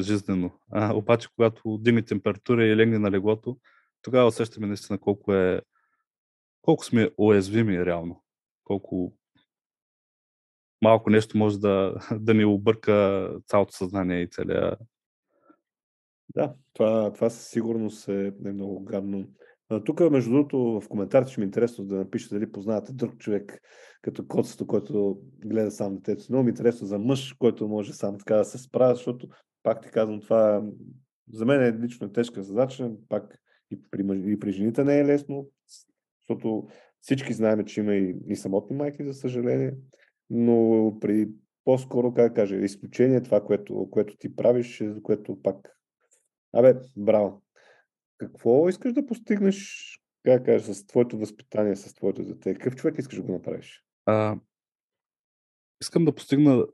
[0.00, 0.50] жизнено.
[0.70, 3.58] А, обаче, когато дигне температура и легне на леглото,
[4.02, 5.62] тогава усещаме наистина колко е
[6.62, 8.22] колко сме уязвими реално.
[8.64, 9.12] Колко
[10.82, 14.76] малко нещо може да, да ни обърка цялото съзнание и целия.
[16.34, 19.28] Да, това, това със сигурност е, е много гадно.
[19.80, 23.60] Тук, между другото, в коментарите ще ми е интересно да напишете дали познавате друг човек
[24.02, 26.26] като коцето, който гледа сам детето.
[26.28, 29.28] Много ми е интересно за мъж, който може сам така да се справя, защото,
[29.62, 30.62] пак ти казвам, това
[31.32, 33.38] за мен е лично е тежка задача, пак
[33.70, 35.48] и при, и при жените не е лесно,
[36.20, 36.66] защото
[37.00, 39.74] всички знаем, че има и, и самотни майки, за съжаление,
[40.30, 41.28] но при
[41.64, 45.78] по-скоро, как кажа, изключение това, което, което ти правиш, за което пак...
[46.52, 47.41] Абе, браво!
[48.22, 49.88] Какво искаш да постигнеш,
[50.24, 52.54] как кажа, с твоето възпитание, с твоето дете?
[52.54, 53.84] Какъв човек искаш да го направиш?
[54.06, 54.36] А,
[55.82, 56.66] искам да постигна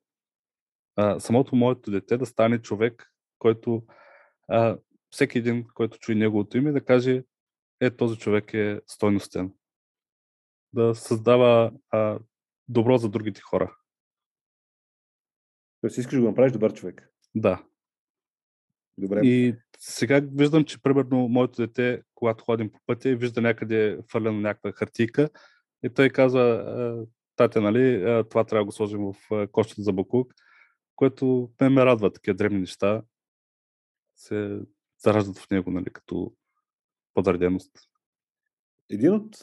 [0.96, 3.86] а, самото моето дете да стане човек, който
[4.48, 4.78] а,
[5.10, 7.24] всеки един, който чуе неговото име, да каже,
[7.80, 9.52] е, този човек е стойностен.
[10.72, 12.18] Да създава а,
[12.68, 13.76] добро за другите хора.
[15.80, 17.12] Тоест искаш да го направиш добър човек.
[17.34, 17.64] Да.
[18.98, 19.20] Добре.
[19.26, 24.72] И сега виждам, че примерно моето дете, когато ходим по пътя, вижда някъде фърлена някаква
[24.72, 25.30] хартийка
[25.82, 27.06] и той казва,
[27.36, 30.34] тате, нали, това трябва да го сложим в кошчето за бакук,
[30.96, 33.02] което ме ме радва, такива древни неща
[34.16, 34.60] се
[35.04, 36.32] зараждат в него, нали, като
[37.14, 37.72] подреденост.
[38.90, 39.36] Един от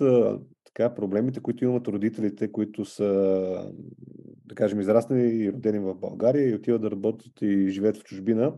[0.63, 3.71] така, проблемите, които имат родителите, които са,
[4.45, 8.53] да кажем, израснали и родени в България и отиват да работят и живеят в чужбина,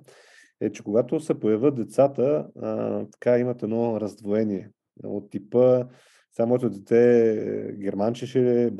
[0.61, 4.71] е, че когато се появят децата, а, така имат едно раздвоение
[5.03, 5.85] от типа
[6.31, 8.71] само моето дете е германче ще е,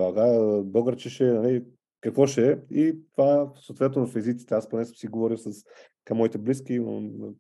[0.63, 1.63] българче ще е, нали,
[2.01, 2.57] какво ще е.
[2.71, 5.63] И това, съответно, в езиците, аз поне съм си говорил с
[6.05, 7.33] към моите близки в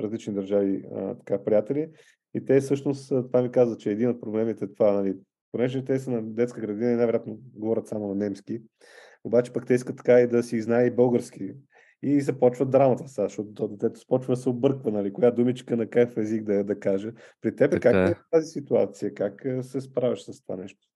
[0.00, 1.90] различни държави а, така, приятели.
[2.34, 5.14] И те всъщност, това ми каза, че един от проблемите е това, нали,
[5.52, 8.62] понеже те са на детска градина и най-вероятно говорят само на немски,
[9.24, 11.52] обаче пък те искат така и да си знае и български.
[12.06, 16.16] И започва драмата сега, защото детето започва да се обърква, нали, коя думичка на какъв
[16.16, 17.12] език да, да каже.
[17.40, 19.14] При теб как е, е тази ситуация?
[19.14, 20.88] Как се справяш с това нещо?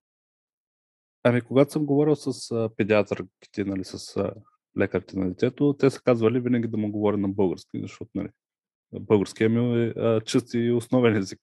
[1.23, 4.31] Ами, когато съм говорил с а, педиатърките, нали, с
[4.77, 8.29] лекарите на детето, те са казвали винаги да му говоря на български, защото нали,
[8.93, 11.39] българския ми е а, чист и основен език.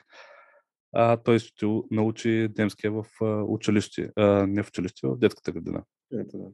[0.93, 5.85] А той ще научи немския в а, училище, а, не в училище, в детската градина.
[6.13, 6.49] Ето, да.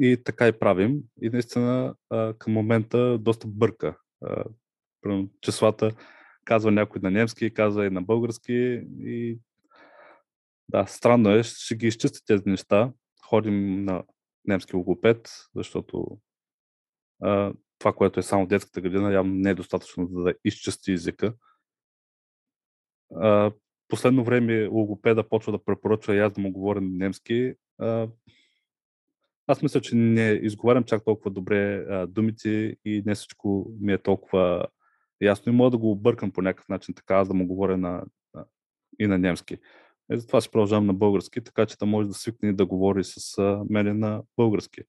[0.00, 1.00] И така и правим.
[1.22, 1.94] И наистина
[2.38, 3.98] към момента доста бърка.
[5.40, 5.90] Числата
[6.44, 8.82] казва някой на немски, казва и на български.
[9.00, 9.38] И
[10.68, 12.92] да, странно е, ще ги изчисти тези неща.
[13.24, 14.04] Ходим на
[14.44, 16.18] немски логопед, защото
[17.78, 21.34] това, което е само в детската градина, явно не е достатъчно за да изчисти езика.
[23.14, 23.52] А,
[23.88, 27.54] последно време логопеда почва да препоръчва и аз да му говоря на немски.
[29.46, 33.98] Аз мисля, че не изговарям чак толкова добре а, думите и не всичко ми е
[33.98, 34.66] толкова
[35.20, 38.04] ясно и мога да го объркам по някакъв начин, така аз да му говоря на,
[38.34, 38.44] а,
[38.98, 39.58] и на немски.
[40.12, 43.38] И затова си продължавам на български, така че да може да свикне да говори с
[43.38, 44.80] а, мене на български.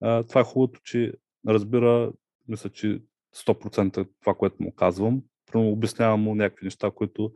[0.00, 1.12] А, това е хубавото, че
[1.48, 2.12] разбира,
[2.48, 3.02] мисля, че
[3.36, 5.22] 100% това, което му казвам.
[5.52, 7.32] Прямо обяснявам му някакви неща, които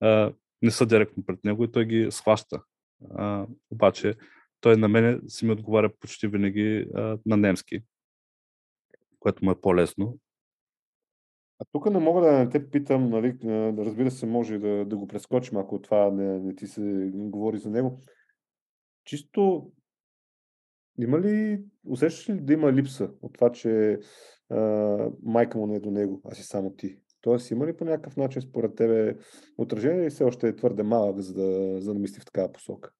[0.00, 2.62] а, не са директно пред него и той ги схваща.
[3.14, 4.14] А, обаче
[4.64, 7.82] той на мене си ми отговаря почти винаги а, на немски,
[9.18, 10.18] което му е по-лесно.
[11.58, 13.38] А тук не мога да не те питам, нали,
[13.78, 17.70] разбира се, може да, да го прескочим, ако това не, не ти се говори за
[17.70, 18.00] него.
[19.04, 19.72] Чисто
[20.98, 23.98] има ли, усещаш ли да има липса от това, че
[24.50, 24.58] а,
[25.22, 26.98] майка му не е до него, а си само ти?
[27.20, 29.16] Тоест, има ли по някакъв начин според тебе
[29.58, 32.90] отражение или все още е твърде малък, за да, за да мисли в такава посока?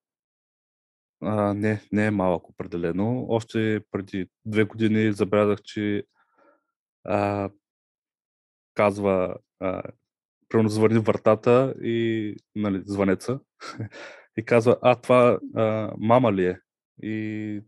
[1.24, 3.26] А, не, не е малък определено.
[3.28, 6.04] Още преди две години забелязах, че
[7.04, 7.50] а,
[8.74, 9.82] казва, а,
[10.48, 13.40] примерно звъни вратата и нали, звънеца
[14.36, 16.60] и казва, а това а, мама ли е?
[17.02, 17.60] И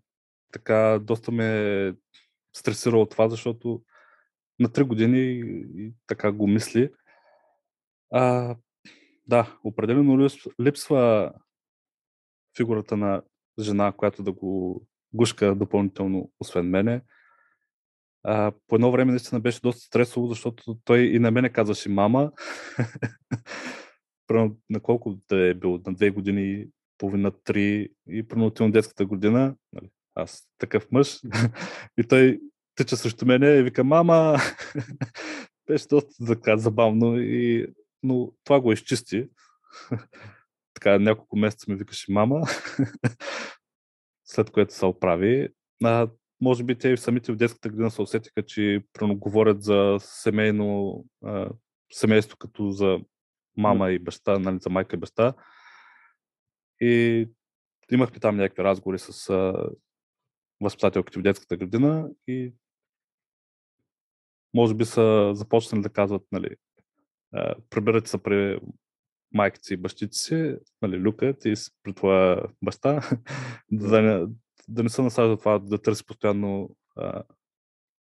[0.52, 1.94] така доста ме
[2.56, 3.82] стресирало това, защото
[4.58, 6.92] на 3 години и, и така го мисли.
[8.12, 8.56] А,
[9.26, 10.28] да, определено
[10.60, 11.32] липсва
[12.56, 13.22] фигурата на
[13.58, 17.02] жена, която да го гушка допълнително, освен мене.
[18.22, 22.32] А, по едно време наистина беше доста стресово, защото той и на мене казваше мама.
[24.26, 26.66] Примерно на колко да е бил, на две години,
[26.98, 31.20] половина, три и отивам детската година, нали, аз такъв мъж,
[31.98, 32.40] и той
[32.74, 34.36] тъча срещу мене и вика, мама,
[35.66, 37.66] беше доста така забавно, и...
[38.02, 39.28] но това го изчисти.
[40.74, 42.42] така няколко месеца ми викаше мама,
[44.36, 45.48] след което се оправи.
[45.84, 46.08] А,
[46.40, 51.50] може би те и самите в детската градина се усетиха, че говорят за семейно, а,
[51.92, 52.98] семейство като за
[53.56, 55.34] мама и баща, нали, за майка и баща.
[56.80, 57.28] И
[57.92, 59.70] имахме там някакви разговори с а,
[60.60, 62.54] възпитателките в детската градина и
[64.54, 66.56] може би са започнали да казват, нали,
[67.70, 68.60] прибирате се при
[69.36, 73.00] майките и бащите си, нали, люкат и при твоя баща,
[73.72, 74.26] да, не,
[74.68, 77.22] да не се насажда това, да търси постоянно а,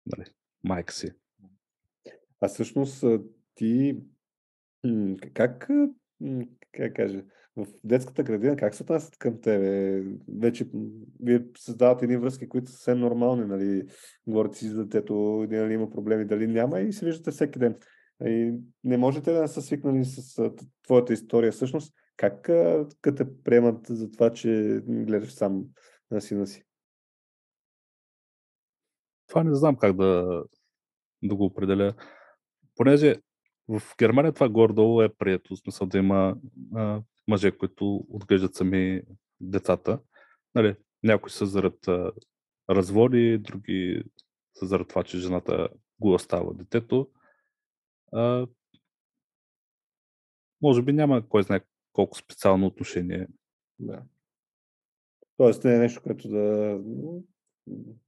[0.07, 0.31] нали,
[0.64, 1.11] майка си.
[2.40, 3.05] А всъщност
[3.55, 3.97] ти
[5.35, 5.68] как,
[6.73, 7.25] как кажа,
[7.57, 10.03] в детската градина как се отнасят към тебе?
[10.40, 10.66] Вече
[11.21, 13.83] вие създавате едни връзки, които са съвсем нормални, нали?
[14.27, 17.77] Говорите си за детето, дали има проблеми, дали няма и се виждате всеки ден.
[18.26, 18.54] И
[18.85, 20.50] не можете да са свикнали с
[20.82, 21.52] твоята история.
[21.52, 22.42] Всъщност, как
[23.02, 25.64] те приемат за това, че гледаш сам
[26.11, 26.64] на сина си?
[29.26, 30.42] Това не знам как да,
[31.22, 31.94] да го определя.
[32.76, 33.16] Понеже
[33.68, 36.37] в Германия това гордо е прието, в смисъл да има
[36.74, 39.02] а, мъже, които отглеждат сами
[39.40, 39.98] децата.
[40.54, 42.12] Нали, някои са зарад а,
[42.70, 44.02] разводи, други
[44.54, 45.68] са заради това, че жената
[46.00, 47.08] го остава детето.
[48.12, 48.46] А,
[50.62, 51.61] може би няма кой знае
[51.92, 53.29] колко специално отношение.
[53.79, 54.03] Да.
[55.37, 56.79] Тоест не е нещо, което да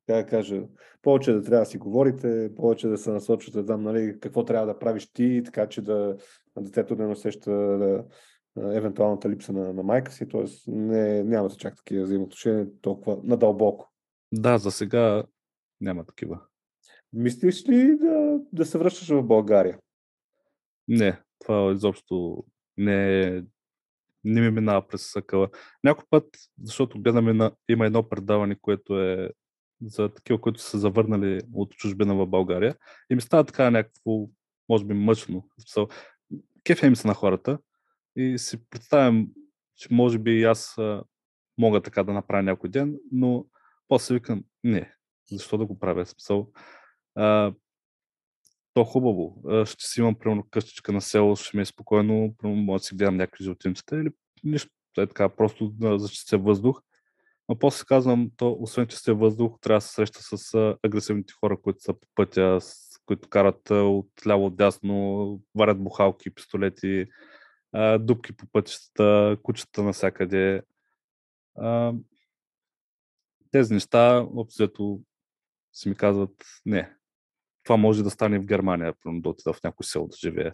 [0.07, 0.63] как да кажа,
[1.03, 4.79] повече да трябва да си говорите, повече да се насочвате там, нали, какво трябва да
[4.79, 6.17] правиш ти, така че да
[6.59, 8.05] детето да не усеща да,
[8.57, 10.45] евентуалната липса на, на майка си, т.е.
[10.67, 13.93] не, нямате чак такива взаимоотношения толкова надълбоко.
[14.33, 15.25] Да, за сега
[15.81, 16.41] няма такива.
[17.13, 19.79] Мислиш ли да, да се връщаш в България?
[20.89, 22.45] Не, това изобщо
[22.77, 23.43] не
[24.25, 25.49] не ми минава през съкъла.
[25.85, 26.29] Някой път,
[26.63, 29.31] защото гледаме има едно предаване, което е
[29.83, 32.77] за такива, които са завърнали от чужбина в България.
[33.11, 34.29] И ми става така някакво,
[34.69, 35.49] може би, мъчно.
[36.65, 37.59] Кефе им се на хората
[38.17, 39.29] и си представям,
[39.77, 40.77] че може би и аз
[41.59, 43.47] мога така да направя някой ден, но
[43.89, 44.95] после викам, не,
[45.31, 46.07] защо да го правя?
[46.07, 46.51] Смисъл,
[48.75, 49.43] то хубаво.
[49.65, 52.95] Ще си имам, примерно, къщичка на село, ще ми е спокойно, примерно, може да си
[52.95, 54.11] гледам някакви животинчета или
[54.45, 54.71] нищо.
[54.99, 56.83] Е така, просто да зачистя въздух.
[57.49, 61.61] Но после казвам, то, освен че сте въздух, трябва да се среща с агресивните хора,
[61.63, 67.07] които са по пътя, с, които карат от ляво от дясно, варят бухалки, пистолети,
[67.99, 70.63] дупки по пътищата, кучета навсякъде.
[73.51, 75.01] Тези неща, общо
[75.73, 76.97] си ми казват, не,
[77.65, 80.51] това може да стане в Германия, да отида в някой село да живее.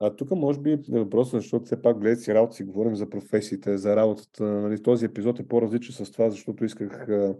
[0.00, 3.10] А тук може би е въпросът, защото все пак гледате си работа, си говорим за
[3.10, 4.44] професиите, за работата.
[4.44, 7.36] Нали, този епизод е по-различен с това, защото исках а,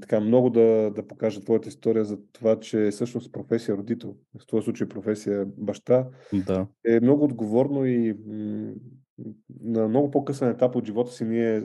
[0.00, 4.64] така много да, да покажа твоята история за това, че всъщност професия родител, в този
[4.64, 6.66] случай професия баща, да.
[6.86, 8.74] е много отговорно и м-
[9.60, 11.62] на много по-късен етап от живота си ние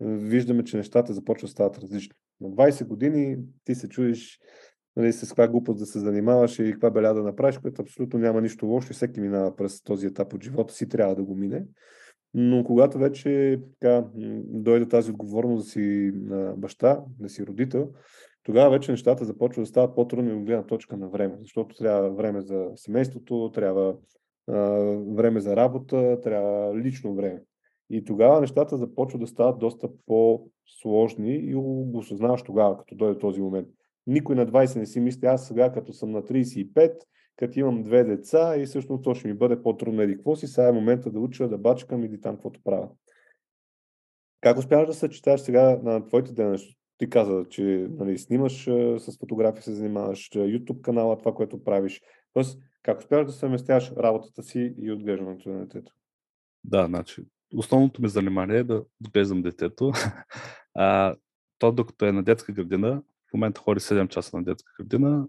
[0.00, 2.14] виждаме, че нещата започват да стават различни.
[2.40, 4.38] На 20 години ти се чудиш
[4.96, 8.40] нали, с каква глупост да се занимаваш и каква беля да направиш, което абсолютно няма
[8.40, 11.64] нищо лошо и всеки минава през този етап от живота си, трябва да го мине.
[12.34, 14.04] Но когато вече така,
[14.44, 17.92] дойде тази отговорност да си на баща, да си родител,
[18.42, 22.40] тогава вече нещата започват да стават по-трудни от гледна точка на време, защото трябва време
[22.40, 23.96] за семейството, трябва
[24.48, 24.54] а,
[25.14, 27.42] време за работа, трябва лично време.
[27.90, 33.40] И тогава нещата започват да стават доста по-сложни и го осъзнаваш тогава, като дойде този
[33.40, 33.68] момент.
[34.06, 37.00] Никой на 20 не си мисли, аз сега като съм на 35,
[37.36, 40.68] като имам две деца и всъщност то ще ми бъде по-трудно еди какво си, сега
[40.68, 42.88] е момента да уча, да бачкам или там каквото правя.
[44.40, 46.76] Как успяваш да съчеташ сега на твоите дейности?
[46.98, 48.64] Ти каза, че нали, снимаш
[48.98, 52.02] с фотографии, се занимаваш, YouTube канала, това, което правиш.
[52.32, 55.92] Тоест, как успяваш да съвместяваш работата си и отглеждането на детето?
[56.64, 59.92] Да, значи, основното ми занимание е да отглеждам детето.
[60.78, 61.16] А,
[61.58, 65.28] то докато е на детска градина, в момента ходи 7 часа на детска градина,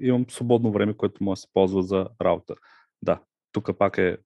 [0.00, 2.54] имам свободно време, което може да се ползва за работа.
[3.02, 3.22] Да,
[3.52, 4.18] тук пак е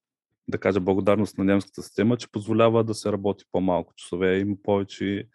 [0.48, 4.38] да кажа благодарност на немската система, че позволява да се работи по-малко часове.
[4.38, 5.28] Има повече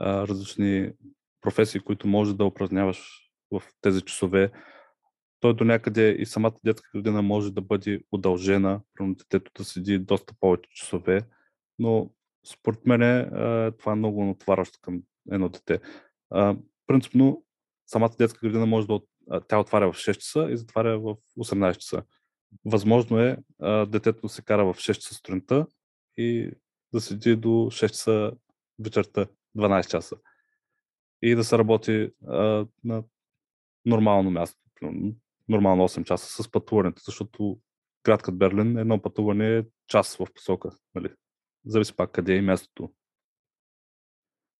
[0.00, 0.92] различни
[1.40, 4.50] професии, които може да упражняваш в тези часове.
[5.40, 9.98] Той до някъде и самата детска градина може да бъде удължена, примерно детето да седи
[9.98, 11.22] доста повече часове,
[11.78, 12.10] но
[12.46, 13.26] според мен е,
[13.70, 15.80] това е много натварващо към едно дете
[16.90, 17.44] принципно
[17.86, 19.00] самата детска градина може да
[19.48, 22.02] тя отваря в 6 часа и затваря в 18 часа.
[22.64, 25.66] Възможно е а, детето да се кара в 6 часа сутринта
[26.16, 26.50] и
[26.92, 28.32] да седи до 6 часа
[28.78, 29.26] вечерта,
[29.58, 30.16] 12 часа.
[31.22, 33.04] И да се работи а, на
[33.84, 34.60] нормално място,
[35.48, 37.60] нормално 8 часа с пътуването, защото
[38.04, 40.70] град Берлин едно пътуване е час в посока.
[40.94, 41.14] Нали?
[41.66, 42.92] Зависи пак къде е мястото.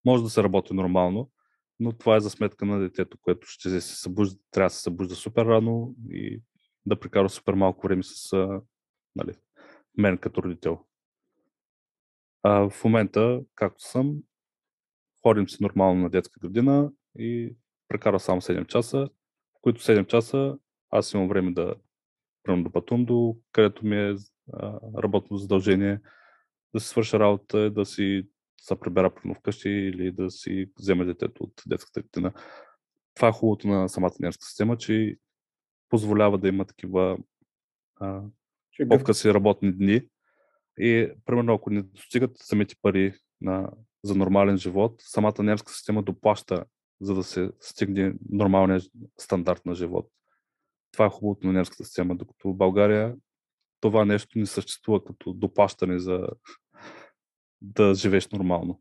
[0.05, 1.31] Може да се работи нормално,
[1.81, 5.14] но това е за сметка на детето, което ще се събужда, трябва да се събужда
[5.14, 6.43] супер рано и
[6.87, 8.37] да прекара супер малко време с
[9.16, 9.35] нали,
[9.99, 10.78] мен като родител.
[12.43, 14.16] А в момента, както съм,
[15.22, 17.57] ходим си нормално на детска градина и
[17.89, 19.09] прекара само 7 часа,
[19.55, 20.59] в които 7 часа
[20.91, 21.74] аз имам време да
[22.72, 24.14] пътувам до където ми е
[25.03, 26.01] работно задължение,
[26.74, 28.28] да си свърша работа, да си
[28.61, 32.32] се прибера прено вкъщи или да си вземе детето от детската градина.
[33.14, 35.16] Това е хубавото на самата нервска система, че
[35.88, 37.18] позволява да има такива
[37.96, 38.22] а,
[38.88, 40.02] по-къси работни дни.
[40.78, 43.70] И, примерно, ако не достигат самите пари на,
[44.04, 46.64] за нормален живот, самата немска система доплаща,
[47.00, 48.80] за да се стигне нормалния
[49.18, 50.11] стандарт на живот.
[50.92, 53.16] Това е хубавото на немската система, докато в България
[53.80, 56.28] това нещо не съществува като доплащане за
[57.62, 58.80] да живееш нормално.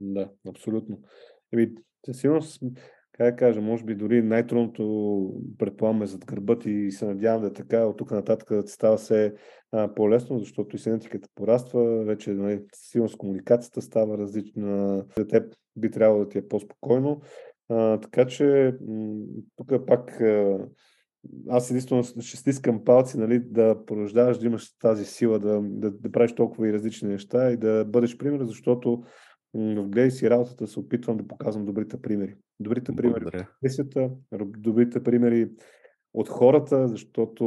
[0.00, 1.00] Да, абсолютно.
[1.52, 1.70] Еми,
[2.06, 2.62] със сигурност,
[3.12, 7.52] как да кажа, може би дори най-трудното предполагаме зад гърбът и се надявам да е
[7.52, 9.34] така, от тук нататък да става все
[9.72, 15.54] а, по-лесно, защото и синетиката пораства, вече нали, сигурно с комуникацията става различна, за теб
[15.76, 17.20] би трябвало да ти е по-спокойно.
[17.68, 18.74] А, така че
[19.56, 20.68] тук пак а,
[21.48, 26.12] аз единствено ще стискам палци, нали, да порождаваш, да имаш тази сила, да, да, да
[26.12, 29.02] правиш толкова и различни неща и да бъдеш пример, защото
[29.54, 32.34] в гледай си работата се опитвам да показвам добрите примери.
[32.60, 34.10] Добрите примери в професията,
[34.58, 35.50] добрите примери
[36.14, 37.44] от хората, защото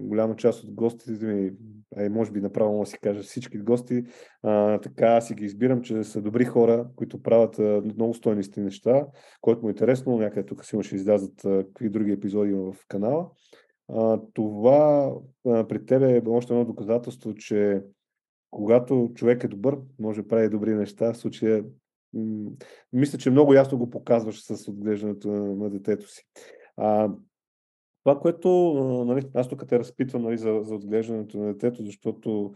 [0.00, 1.52] голяма част от гостите ми,
[1.96, 4.04] а може би направо да си кажа всички гости,
[4.42, 9.06] а, така си ги избирам, че са добри хора, които правят а, много стойности неща,
[9.40, 13.30] което му е интересно, някъде тук си ще излязат какви други епизоди в канала.
[13.88, 15.12] А, това
[15.46, 17.82] а, при тебе е още едно доказателство, че
[18.50, 21.12] когато човек е добър, може да прави добри неща.
[21.12, 21.64] В случая,
[22.92, 26.22] мисля, че много ясно го показваш с отглеждането на детето си.
[26.76, 27.10] А,
[28.08, 28.48] това, което
[29.06, 32.54] нали, аз тук те разпитвам нали, за, за отглеждането на детето, защото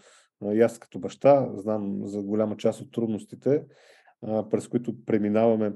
[0.52, 3.64] и аз като баща знам за голяма част от трудностите.
[4.22, 5.72] а, през които преминаваме.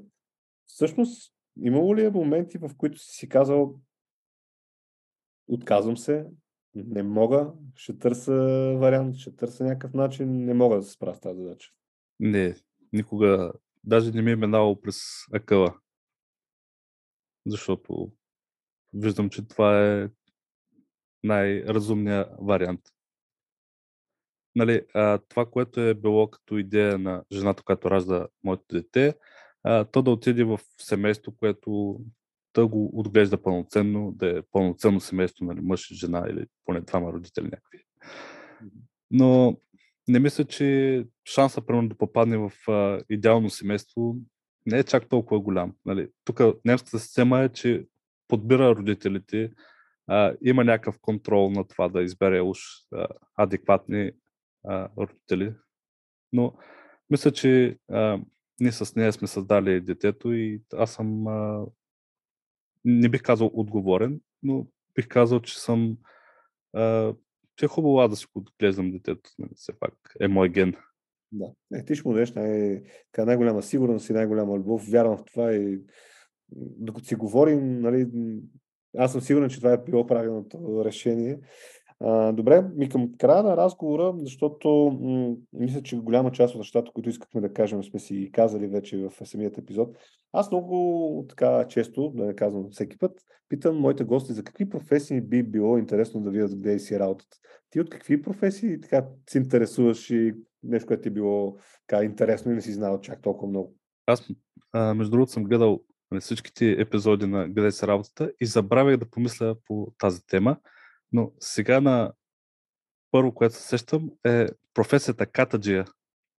[0.66, 3.80] Всъщност, имало ли е моменти, в които си си казал
[5.48, 6.26] отказвам се,
[6.74, 8.32] не мога, ще търся
[8.78, 11.70] вариант, ще търся някакъв начин, не мога да се справя с тази задача.
[12.20, 12.56] Не,
[12.92, 13.52] никога,
[13.84, 14.96] даже не ми е минало през
[15.32, 15.74] акъла.
[17.46, 18.12] Защото
[18.96, 20.08] виждам, че това е
[21.24, 22.80] най-разумният вариант.
[24.56, 29.14] Нали, а, това, което е било като идея на жената, която ражда моето дете,
[29.62, 32.00] а, то да отиде в семейство, което
[32.54, 37.12] да го отглежда пълноценно, да е пълноценно семейство, нали, мъж и жена или поне двама
[37.12, 37.84] родители някакви.
[39.10, 39.56] Но
[40.08, 44.16] не мисля, че шанса примерно да попадне в а, идеално семейство
[44.66, 45.74] не е чак толкова голям.
[45.86, 46.08] Нали.
[46.24, 47.86] Тук немската система е, че
[48.28, 49.52] подбира родителите,
[50.06, 52.58] а, има някакъв контрол на това да избере уж
[52.92, 53.06] а,
[53.36, 54.12] адекватни
[54.64, 55.54] а, родители.
[56.32, 56.54] Но
[57.10, 58.18] мисля, че а,
[58.60, 61.66] ние с нея сме създали детето и аз съм а,
[62.84, 65.96] не бих казал отговорен, но бих казал, че съм
[66.72, 67.14] а,
[67.56, 70.74] че е хубаво да си го отглеждам детето, нали, все пак е мой ген.
[71.32, 71.52] Да.
[71.72, 72.82] Е, ти ще му дадеш най-
[73.18, 74.90] най-голяма сигурност и най-голяма любов.
[74.90, 75.78] Вярвам в това и
[76.52, 78.06] докато си говорим, нали,
[78.98, 81.38] аз съм сигурен, че това е било правилното решение.
[82.00, 86.92] А, добре, ми към края на разговора, защото м- мисля, че голяма част от нещата,
[86.94, 89.96] които искахме да кажем, сме си казали вече в самият епизод.
[90.32, 95.20] Аз много така често, да не казвам всеки път, питам моите гости за какви професии
[95.20, 97.36] би било интересно да видят къде си работата.
[97.70, 102.52] Ти от какви професии така се интересуваш и нещо, което ти е било така интересно
[102.52, 103.74] и не си знал чак толкова много?
[104.06, 104.28] Аз,
[104.72, 105.80] а, между другото, съм гледал
[106.10, 110.56] нали, всичките епизоди на Къде се работата и забравях да помисля по тази тема.
[111.12, 112.12] Но сега на
[113.10, 115.84] първо, което се сещам, е професията катаджия.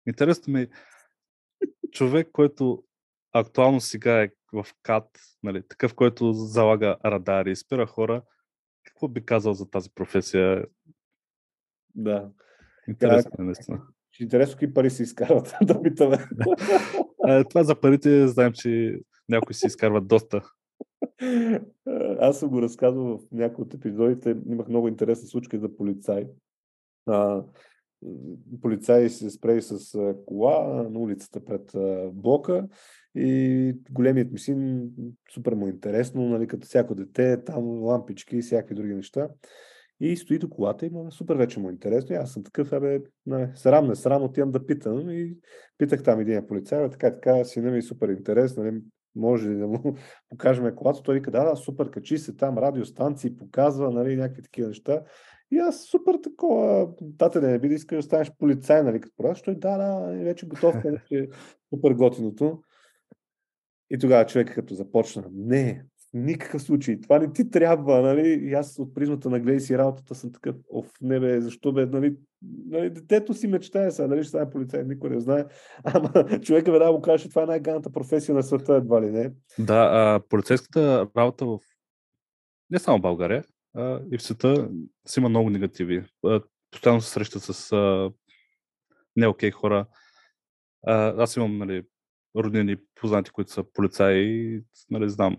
[0.09, 0.69] Интересно ми,
[1.93, 2.85] човек, който
[3.33, 5.09] актуално сега е в КАТ,
[5.43, 8.23] нали, такъв, който залага радари, спира хора,
[8.85, 10.65] какво би казал за тази професия?
[11.95, 12.31] Да.
[12.89, 13.83] Интересно е, наистина.
[14.21, 16.19] Интересно какви пари се изкарват, да питаме.
[17.51, 20.43] Това за парите знаем, че някои се изкарват доста.
[22.19, 24.37] Аз съм го разказвал в някои от епизодите.
[24.47, 26.27] Имах много интересна случка за полицай.
[27.07, 27.45] А,
[28.63, 31.71] полицай се спре с кола на улицата пред
[32.13, 32.69] блока
[33.15, 34.91] и големият ми син,
[35.35, 39.29] супер му интересно, нали, като всяко дете, там лампички и всякакви други неща.
[40.01, 42.15] И стои до колата и супер вече му е интересно.
[42.15, 45.11] И аз съм такъв, абе, не, срам, не срам, отивам да питам.
[45.11, 45.37] И
[45.79, 48.81] питах там един полицай, така, така, сина ми е супер интерес, нали,
[49.17, 49.97] може ли да му
[50.31, 51.03] покажем колата?
[51.03, 55.03] Той вика, да, да, супер, качи се там, радиостанции, показва, нали, някакви такива неща.
[55.51, 56.89] И аз супер такова,
[57.19, 60.49] тате не би да искаш да станеш полицай, нали, като продаж, той да, да, вече
[60.49, 61.29] готов, вече е
[61.75, 62.63] супер готиното.
[63.91, 65.85] И тогава човек като започна, не,
[66.17, 67.01] никакъв случай.
[67.01, 68.29] Това не ти трябва, нали?
[68.29, 71.87] И аз от призмата на гледай си работата съм такъв, оф, не бе, защо бе,
[71.87, 72.17] нали?
[72.67, 74.23] нали детето си мечтае сега, нали?
[74.23, 75.45] Ще стане полицай, никой не знае.
[75.85, 79.33] Ама човека веднага му каже, че това е най-ганата професия на света, едва ли не.
[79.59, 81.59] Да, а, полицейската работа в
[82.71, 83.45] не само в България,
[83.75, 84.71] а, и в света
[85.07, 86.05] си има много негативи.
[86.71, 88.11] Постоянно се срещат с а,
[89.17, 89.87] не окей хора.
[90.87, 91.83] А, аз имам, нали,
[92.37, 94.61] роднини познати, които са полицаи
[94.91, 95.37] нали, знам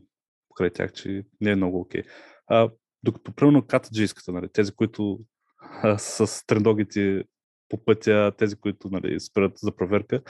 [0.58, 2.04] покрай тях, че не е много окей.
[2.50, 2.72] Okay.
[3.04, 5.20] докато, примерно, катаджийската, нали, тези, които
[5.60, 7.24] а, с трендогите
[7.70, 10.22] по пътя, тези, които нали, спират за проверка,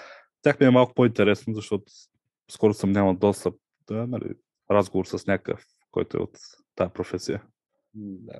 [0.41, 1.85] тях ми е малко по-интересно, защото
[2.51, 3.55] скоро съм нямал достъп
[3.87, 4.33] да, нали,
[4.71, 6.37] разговор с някакъв, който е от
[6.75, 7.43] тази професия.
[7.93, 8.39] Да.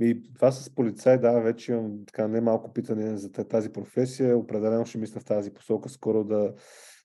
[0.00, 4.38] И това с полицай, да, вече имам така не малко питане за тази професия.
[4.38, 6.54] Определено ще мисля в тази посока скоро да,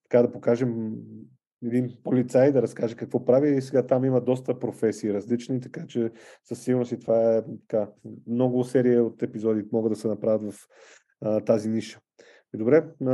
[0.04, 0.94] така да покажем
[1.64, 6.12] един полицай да разкаже какво прави и сега там има доста професии различни, така че
[6.44, 7.90] със сигурност и това е така,
[8.28, 10.68] много серия от епизоди могат да се направят в
[11.22, 12.00] а, тази ниша.
[12.56, 13.14] И добре, а,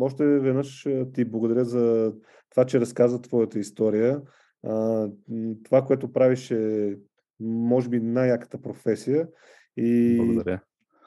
[0.00, 2.14] още веднъж ти благодаря за
[2.50, 4.22] това, че разказа твоята история.
[4.66, 5.08] А,
[5.64, 6.96] това, което правиш е
[7.40, 9.28] може би най-яката професия.
[9.76, 10.60] И благодаря.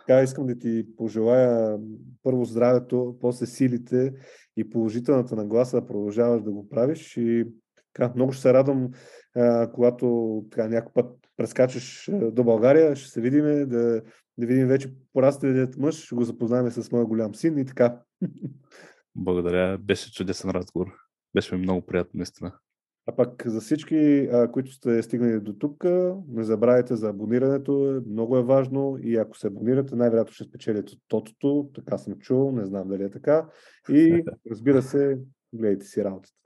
[0.08, 1.80] Така искам да ти пожелая
[2.24, 4.14] първо здравето, после силите
[4.58, 7.18] и положителната нагласа да продължаваш да го правиш.
[7.18, 7.48] И
[7.94, 8.92] така, много ще се радвам,
[9.74, 14.02] когато така, някой път прескачаш до България, ще се видим, да,
[14.38, 18.02] да видим вече пораслият мъж, ще го запознаем с моя голям син и така.
[19.16, 20.88] Благодаря, беше чудесен разговор.
[21.36, 22.54] Беше ми много приятно, наистина.
[23.08, 25.84] А пък за всички, а, които сте стигнали до тук,
[26.28, 31.70] не забравяйте за абонирането, много е важно и ако се абонирате, най-вероятно ще спечелите тотото,
[31.76, 33.50] така съм чул, не знам дали е така.
[33.90, 35.20] И разбира се,
[35.54, 36.45] гледайте си работата.